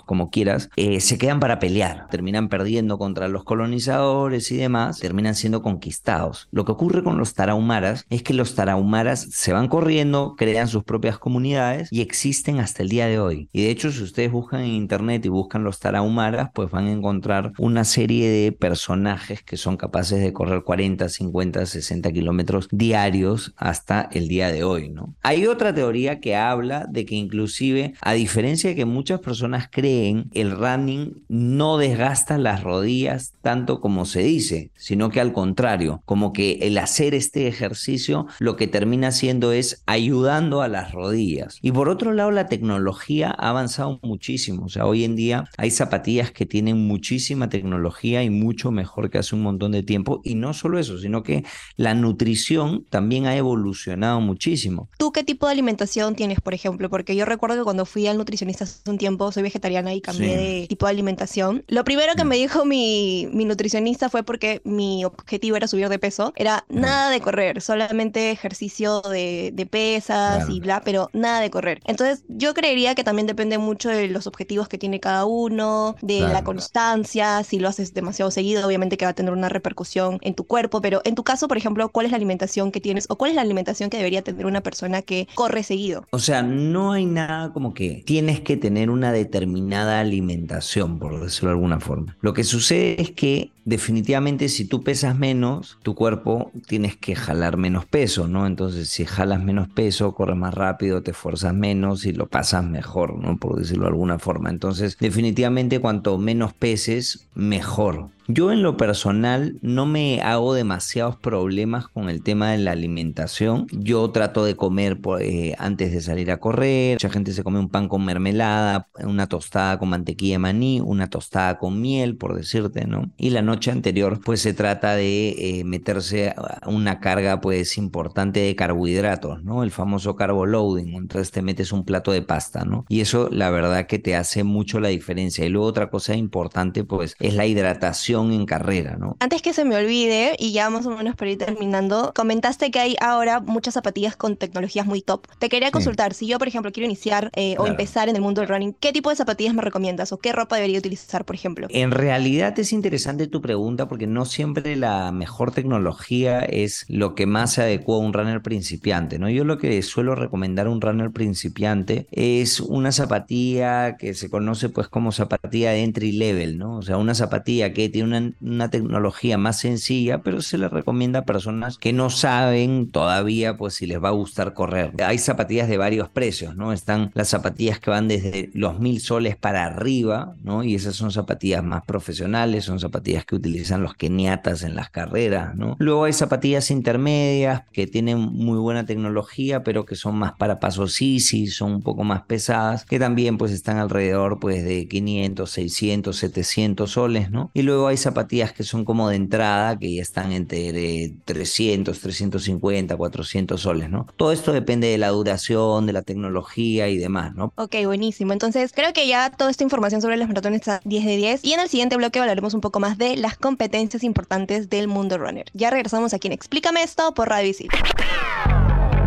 como 0.05 0.29
quieras, 0.29 0.69
eh, 0.75 0.99
se 0.99 1.17
quedan 1.17 1.39
para 1.39 1.59
pelear. 1.59 2.07
Terminan 2.09 2.49
perdiendo 2.49 2.97
contra 2.97 3.27
los 3.27 3.43
colonizadores 3.43 4.51
y 4.51 4.57
demás, 4.57 4.99
terminan 4.99 5.35
siendo 5.35 5.61
conquistados. 5.61 6.47
Lo 6.51 6.65
que 6.65 6.71
ocurre 6.71 7.03
con 7.03 7.17
los 7.17 7.33
tarahumaras 7.33 8.05
es 8.09 8.23
que 8.23 8.33
los 8.33 8.55
tarahumaras 8.55 9.27
se 9.31 9.53
van 9.53 9.67
corriendo, 9.67 10.35
crean 10.37 10.67
sus 10.67 10.83
propias 10.83 11.19
comunidades 11.19 11.87
y 11.91 12.01
existen 12.01 12.59
hasta 12.59 12.83
el 12.83 12.89
día 12.89 13.07
de 13.07 13.19
hoy. 13.19 13.49
Y 13.53 13.63
de 13.63 13.74
hecho, 13.75 13.91
si 13.91 14.03
ustedes 14.03 14.31
buscan 14.31 14.61
en 14.61 14.71
internet 14.71 15.25
y 15.25 15.29
buscan 15.29 15.63
los 15.63 15.79
tarahumaras, 15.79 16.49
pues 16.53 16.71
van 16.71 16.87
a 16.87 16.91
encontrar 16.91 17.51
una 17.57 17.83
serie 17.83 18.29
de 18.29 18.51
personajes 18.53 19.43
que 19.43 19.57
son 19.57 19.75
capaces 19.75 20.21
de 20.21 20.31
correr 20.31 20.63
40, 20.63 21.09
50, 21.09 21.65
60 21.65 22.11
kilómetros 22.13 22.69
diarios 22.71 23.53
hasta 23.57 24.07
el 24.13 24.29
día 24.29 24.51
de 24.51 24.63
hoy, 24.63 24.89
¿no? 24.89 25.13
Hay 25.23 25.45
otra 25.45 25.73
teoría 25.73 26.21
que 26.21 26.35
habla 26.35 26.85
de 26.89 27.05
que 27.05 27.15
inclusive, 27.15 27.93
a 27.99 28.13
diferencia 28.13 28.69
de 28.69 28.75
que 28.77 28.85
muchas 28.85 29.19
personas 29.19 29.67
creen, 29.69 30.29
el 30.33 30.51
running 30.51 31.23
no 31.27 31.77
desgasta 31.77 32.37
las 32.37 32.63
rodillas 32.63 33.33
tanto 33.41 33.81
como 33.81 34.05
se 34.05 34.21
dice, 34.21 34.71
sino 34.77 35.09
que 35.09 35.19
al 35.19 35.33
contrario, 35.33 36.01
como 36.05 36.31
que 36.31 36.59
el 36.61 36.77
hacer 36.77 37.13
este 37.13 37.47
ejercicio 37.47 38.27
lo 38.39 38.55
que 38.55 38.67
termina 38.67 39.09
haciendo 39.09 39.51
es 39.51 39.83
ayudando 39.85 40.61
a 40.61 40.69
las 40.69 40.93
rodillas. 40.93 41.59
Y 41.61 41.73
por 41.73 41.89
otro 41.89 42.13
lado, 42.13 42.31
la 42.31 42.47
tecnología 42.47 43.35
ha 43.37 43.49
avanzado 43.49 43.64
muchísimo. 44.01 44.65
O 44.65 44.69
sea, 44.69 44.85
hoy 44.85 45.03
en 45.03 45.15
día 45.15 45.45
hay 45.57 45.71
zapatillas 45.71 46.31
que 46.31 46.45
tienen 46.45 46.87
muchísima 46.87 47.49
tecnología 47.49 48.23
y 48.23 48.29
mucho 48.29 48.71
mejor 48.71 49.09
que 49.09 49.17
hace 49.17 49.35
un 49.35 49.41
montón 49.41 49.71
de 49.71 49.83
tiempo. 49.83 50.21
Y 50.23 50.35
no 50.35 50.53
solo 50.53 50.79
eso, 50.79 50.97
sino 50.97 51.23
que 51.23 51.43
la 51.77 51.93
nutrición 51.93 52.85
también 52.89 53.25
ha 53.25 53.35
evolucionado 53.35 54.19
muchísimo. 54.21 54.89
¿Tú 54.97 55.11
qué 55.11 55.23
tipo 55.23 55.47
de 55.47 55.53
alimentación 55.53 56.15
tienes, 56.15 56.41
por 56.41 56.53
ejemplo? 56.53 56.89
Porque 56.89 57.15
yo 57.15 57.25
recuerdo 57.25 57.57
que 57.57 57.63
cuando 57.63 57.85
fui 57.85 58.07
al 58.07 58.17
nutricionista 58.17 58.65
hace 58.65 58.89
un 58.89 58.97
tiempo, 58.97 59.31
soy 59.31 59.43
vegetariana 59.43 59.93
y 59.93 60.01
cambié 60.01 60.37
de 60.37 60.67
tipo 60.67 60.85
de 60.85 60.91
alimentación. 60.91 61.63
Lo 61.67 61.83
primero 61.83 62.15
que 62.15 62.25
me 62.25 62.35
dijo 62.35 62.65
mi, 62.65 63.27
mi 63.31 63.45
nutricionista 63.45 64.09
fue 64.09 64.23
porque 64.23 64.61
mi 64.63 65.05
objetivo 65.05 65.55
era 65.57 65.67
subir 65.67 65.89
de 65.89 65.99
peso. 65.99 66.33
Era 66.35 66.65
nada 66.69 67.09
de 67.09 67.21
correr, 67.21 67.61
solamente 67.61 68.31
ejercicio 68.31 69.01
de, 69.01 69.51
de 69.53 69.65
pesas 69.65 70.49
y 70.49 70.59
bla, 70.59 70.81
pero 70.83 71.09
nada 71.13 71.39
de 71.39 71.49
correr. 71.49 71.81
Entonces, 71.85 72.23
yo 72.27 72.53
creería 72.53 72.95
que 72.95 73.03
también 73.03 73.27
depende 73.27 73.54
mucho 73.57 73.89
de 73.89 74.07
los 74.07 74.27
objetivos 74.27 74.67
que 74.67 74.77
tiene 74.77 74.99
cada 74.99 75.25
uno, 75.25 75.95
de 76.01 76.21
la 76.21 76.43
constancia, 76.43 77.43
si 77.43 77.59
lo 77.59 77.67
haces 77.67 77.93
demasiado 77.93 78.31
seguido, 78.31 78.65
obviamente 78.65 78.97
que 78.97 79.05
va 79.05 79.11
a 79.11 79.15
tener 79.15 79.33
una 79.33 79.49
repercusión 79.49 80.19
en 80.21 80.35
tu 80.35 80.45
cuerpo, 80.45 80.81
pero 80.81 81.01
en 81.03 81.15
tu 81.15 81.23
caso, 81.23 81.47
por 81.47 81.57
ejemplo, 81.57 81.89
¿cuál 81.89 82.05
es 82.05 82.11
la 82.11 82.17
alimentación 82.17 82.71
que 82.71 82.81
tienes 82.81 83.05
o 83.09 83.17
cuál 83.17 83.31
es 83.31 83.35
la 83.35 83.41
alimentación 83.41 83.89
que 83.89 83.97
debería 83.97 84.21
tener 84.21 84.45
una 84.45 84.61
persona 84.61 85.01
que 85.01 85.27
corre 85.35 85.63
seguido? 85.63 86.05
O 86.11 86.19
sea, 86.19 86.41
no 86.41 86.93
hay 86.93 87.05
nada 87.05 87.53
como 87.53 87.73
que 87.73 88.03
tienes 88.05 88.41
que 88.41 88.57
tener 88.57 88.89
una 88.89 89.11
determinada 89.11 89.99
alimentación, 89.99 90.99
por 90.99 91.21
decirlo 91.21 91.49
de 91.49 91.55
alguna 91.55 91.79
forma. 91.79 92.17
Lo 92.21 92.33
que 92.33 92.43
sucede 92.43 93.01
es 93.01 93.11
que 93.11 93.51
definitivamente 93.65 94.47
si 94.47 94.65
tú 94.65 94.83
pesas 94.83 95.17
menos, 95.17 95.77
tu 95.83 95.95
cuerpo 95.95 96.51
tienes 96.67 96.95
que 96.95 97.15
jalar 97.15 97.57
menos 97.57 97.85
peso, 97.85 98.27
¿no? 98.27 98.47
Entonces, 98.47 98.89
si 98.89 99.05
jalas 99.05 99.43
menos 99.43 99.67
peso, 99.67 100.13
corres 100.13 100.37
más 100.37 100.53
rápido, 100.53 101.01
te 101.01 101.11
esfuerzas 101.11 101.53
menos 101.53 102.05
y 102.05 102.13
lo 102.13 102.27
pasas 102.27 102.63
mejor, 102.63 103.17
¿no? 103.17 103.37
Por 103.37 103.57
decirlo 103.57 103.83
de 103.83 103.89
alguna 103.89 104.19
forma. 104.19 104.49
Entonces, 104.49 104.97
definitivamente 104.99 105.79
cuanto 105.79 106.17
menos 106.17 106.53
peses, 106.53 107.27
mejor. 107.33 108.09
Yo 108.27 108.51
en 108.51 108.63
lo 108.63 108.75
personal 108.75 109.59
no 109.61 109.85
me 109.85 110.19
hago 110.21 110.55
demasiados 110.55 111.15
problemas 111.15 111.87
con 111.87 112.09
el 112.09 112.23
tema 112.23 112.51
de 112.51 112.57
la 112.57 112.71
alimentación. 112.71 113.67
Yo 113.71 114.09
trato 114.09 114.43
de 114.43 114.55
comer 114.55 114.99
eh, 115.19 115.53
antes 115.59 115.91
de 115.91 116.01
salir 116.01 116.31
a 116.31 116.37
correr. 116.37 116.95
Mucha 116.95 117.11
gente 117.11 117.33
se 117.33 117.43
come 117.43 117.59
un 117.59 117.69
pan 117.69 117.87
con 117.87 118.03
mermelada, 118.03 118.87
una 119.03 119.27
tostada 119.27 119.77
con 119.77 119.89
mantequilla 119.89 120.35
de 120.35 120.39
maní, 120.39 120.81
una 120.81 121.07
tostada 121.07 121.59
con 121.59 121.79
miel, 121.79 122.17
por 122.17 122.35
decirte, 122.35 122.87
¿no? 122.87 123.11
Y 123.15 123.29
la 123.29 123.43
noche 123.43 123.69
anterior, 123.69 124.19
pues 124.23 124.41
se 124.41 124.53
trata 124.53 124.95
de 124.95 125.59
eh, 125.59 125.63
meterse 125.63 126.33
una 126.65 126.99
carga, 126.99 127.41
pues 127.41 127.77
importante 127.77 128.39
de 128.39 128.55
carbohidratos, 128.55 129.43
¿no? 129.43 129.61
El 129.61 129.69
famoso 129.69 130.15
carbo 130.15 130.47
loading. 130.47 130.95
Entonces 130.95 131.29
te 131.29 131.43
metes 131.43 131.71
un 131.71 131.85
plato 131.85 132.11
de 132.11 132.23
pasta, 132.23 132.65
¿no? 132.65 132.85
Y 132.89 133.01
eso, 133.01 133.29
la 133.31 133.51
verdad, 133.51 133.85
que 133.85 133.99
te 133.99 134.15
hace 134.15 134.43
mucho 134.43 134.79
la 134.79 134.87
diferencia. 134.87 135.45
Y 135.45 135.49
luego 135.49 135.67
otra 135.67 135.91
cosa 135.91 136.15
importante, 136.15 136.83
pues, 136.83 137.15
es 137.19 137.35
la 137.35 137.45
hidratación 137.45 138.14
en 138.23 138.45
carrera, 138.45 138.97
¿no? 138.97 139.17
Antes 139.19 139.41
que 139.41 139.53
se 139.53 139.65
me 139.65 139.75
olvide, 139.75 140.35
y 140.39 140.51
ya 140.51 140.69
más 140.69 140.85
o 140.85 140.91
menos 140.91 141.15
para 141.15 141.31
ir 141.31 141.37
terminando, 141.37 142.13
comentaste 142.15 142.71
que 142.71 142.79
hay 142.79 142.95
ahora 143.01 143.39
muchas 143.39 143.73
zapatillas 143.73 144.15
con 144.15 144.37
tecnologías 144.37 144.85
muy 144.85 145.01
top. 145.01 145.27
Te 145.39 145.49
quería 145.49 145.71
consultar, 145.71 146.13
si 146.13 146.27
yo, 146.27 146.37
por 146.37 146.47
ejemplo, 146.47 146.71
quiero 146.71 146.85
iniciar 146.85 147.31
eh, 147.35 147.55
o 147.57 147.67
empezar 147.67 148.09
en 148.09 148.15
el 148.15 148.21
mundo 148.21 148.41
del 148.41 148.49
running, 148.49 148.73
¿qué 148.79 148.91
tipo 148.91 149.09
de 149.09 149.15
zapatillas 149.15 149.53
me 149.53 149.61
recomiendas 149.61 150.11
o 150.11 150.17
qué 150.17 150.31
ropa 150.31 150.55
debería 150.55 150.79
utilizar, 150.79 151.25
por 151.25 151.35
ejemplo? 151.35 151.67
En 151.69 151.91
realidad 151.91 152.57
es 152.57 152.71
interesante 152.71 153.27
tu 153.27 153.41
pregunta 153.41 153.87
porque 153.87 154.07
no 154.07 154.25
siempre 154.25 154.75
la 154.75 155.11
mejor 155.11 155.51
tecnología 155.51 156.39
es 156.39 156.85
lo 156.87 157.15
que 157.15 157.25
más 157.25 157.53
se 157.53 157.61
adecua 157.61 157.97
a 157.97 157.99
un 157.99 158.13
runner 158.13 158.41
principiante, 158.41 159.19
¿no? 159.19 159.29
Yo 159.29 159.43
lo 159.43 159.57
que 159.57 159.81
suelo 159.81 160.15
recomendar 160.15 160.67
a 160.67 160.69
un 160.69 160.81
runner 160.81 161.11
principiante 161.11 162.07
es 162.11 162.59
una 162.59 162.91
zapatilla 162.91 163.97
que 163.97 164.13
se 164.13 164.29
conoce 164.29 164.69
pues 164.69 164.87
como 164.87 165.11
zapatilla 165.11 165.71
de 165.71 165.83
entry 165.83 166.11
level, 166.11 166.57
¿no? 166.57 166.77
O 166.77 166.81
sea, 166.81 166.97
una 166.97 167.15
zapatilla 167.15 167.73
que 167.73 167.89
tiene 167.89 168.04
una, 168.05 168.69
tecnología 168.69 169.37
más 169.37 169.59
sencilla, 169.59 170.21
pero 170.21 170.41
se 170.41 170.57
le 170.57 170.67
recomienda 170.67 171.19
a 171.19 171.25
personas 171.25 171.77
que 171.77 171.93
no 171.93 172.09
saben 172.09 172.89
todavía 172.89 173.57
pues 173.57 173.75
si 173.75 173.85
les 173.85 174.03
va 174.03 174.09
a 174.09 174.11
gustar 174.11 174.53
correr. 174.53 174.91
Hay 175.03 175.17
zapatillas 175.17 175.67
de 175.67 175.77
varios 175.77 176.09
precios, 176.09 176.55
¿no? 176.55 176.73
Están 176.73 177.11
las 177.13 177.29
zapatillas 177.29 177.79
que 177.79 177.91
van 177.91 178.07
desde 178.07 178.49
los 178.53 178.79
mil 178.79 178.99
soles 178.99 179.35
para 179.35 179.65
arriba, 179.65 180.35
¿no? 180.43 180.63
Y 180.63 180.75
esas 180.75 180.95
son 180.95 181.11
zapatillas 181.11 181.63
más 181.63 181.83
profesionales, 181.85 182.65
son 182.65 182.79
zapatillas 182.79 183.25
que 183.25 183.35
utilizan 183.35 183.83
los 183.83 183.93
keniatas 183.93 184.63
en 184.63 184.75
las 184.75 184.89
carreras, 184.89 185.55
¿no? 185.55 185.75
Luego 185.79 186.05
hay 186.05 186.13
zapatillas 186.13 186.71
intermedias 186.71 187.63
que 187.71 187.87
tienen 187.87 188.19
muy 188.19 188.57
buena 188.57 188.85
tecnología, 188.85 189.63
pero 189.63 189.85
que 189.85 189.95
son 189.95 190.17
más 190.17 190.33
para 190.33 190.59
pasos 190.59 191.01
easy, 191.01 191.47
son 191.47 191.73
un 191.73 191.81
poco 191.81 192.03
más 192.03 192.23
pesadas, 192.23 192.85
que 192.85 192.99
también 192.99 193.37
pues 193.37 193.51
están 193.51 193.77
alrededor 193.77 194.39
pues 194.39 194.63
de 194.63 194.87
500, 194.87 195.49
600, 195.49 196.15
700 196.15 196.91
soles, 196.91 197.31
¿no? 197.31 197.51
Y 197.53 197.61
luego 197.61 197.87
hay 197.87 197.94
zapatillas 197.97 198.53
que 198.53 198.63
son 198.63 198.85
como 198.85 199.09
de 199.09 199.15
entrada, 199.15 199.77
que 199.77 199.95
ya 199.95 200.01
están 200.01 200.31
entre 200.31 201.13
300, 201.25 201.99
350, 201.99 202.95
400 202.95 203.61
soles, 203.61 203.89
¿no? 203.89 204.07
Todo 204.15 204.31
esto 204.31 204.53
depende 204.53 204.87
de 204.87 204.97
la 204.97 205.09
duración, 205.09 205.85
de 205.85 205.93
la 205.93 206.01
tecnología 206.01 206.87
y 206.89 206.97
demás, 206.97 207.35
¿no? 207.35 207.53
Ok, 207.57 207.75
buenísimo. 207.85 208.33
Entonces, 208.33 208.71
creo 208.73 208.93
que 208.93 209.07
ya 209.07 209.31
toda 209.31 209.51
esta 209.51 209.63
información 209.63 210.01
sobre 210.01 210.17
los 210.17 210.27
maratones 210.27 210.61
está 210.61 210.81
10 210.83 211.05
de 211.05 211.17
10. 211.17 211.43
Y 211.43 211.53
en 211.53 211.59
el 211.59 211.69
siguiente 211.69 211.97
bloque 211.97 212.19
hablaremos 212.19 212.53
un 212.53 212.61
poco 212.61 212.79
más 212.79 212.97
de 212.97 213.17
las 213.17 213.37
competencias 213.37 214.03
importantes 214.03 214.69
del 214.69 214.87
mundo 214.87 215.17
runner. 215.17 215.45
Ya 215.53 215.69
regresamos 215.69 216.13
aquí 216.13 216.27
en 216.27 216.33
Explícame 216.33 216.83
esto 216.83 217.13
por 217.13 217.29
Radio 217.29 217.49
Isil. 217.49 217.69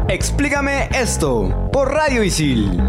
Explícame 0.09 0.89
esto 0.95 1.69
por 1.73 1.93
Radio 1.93 2.23
Isil. 2.23 2.81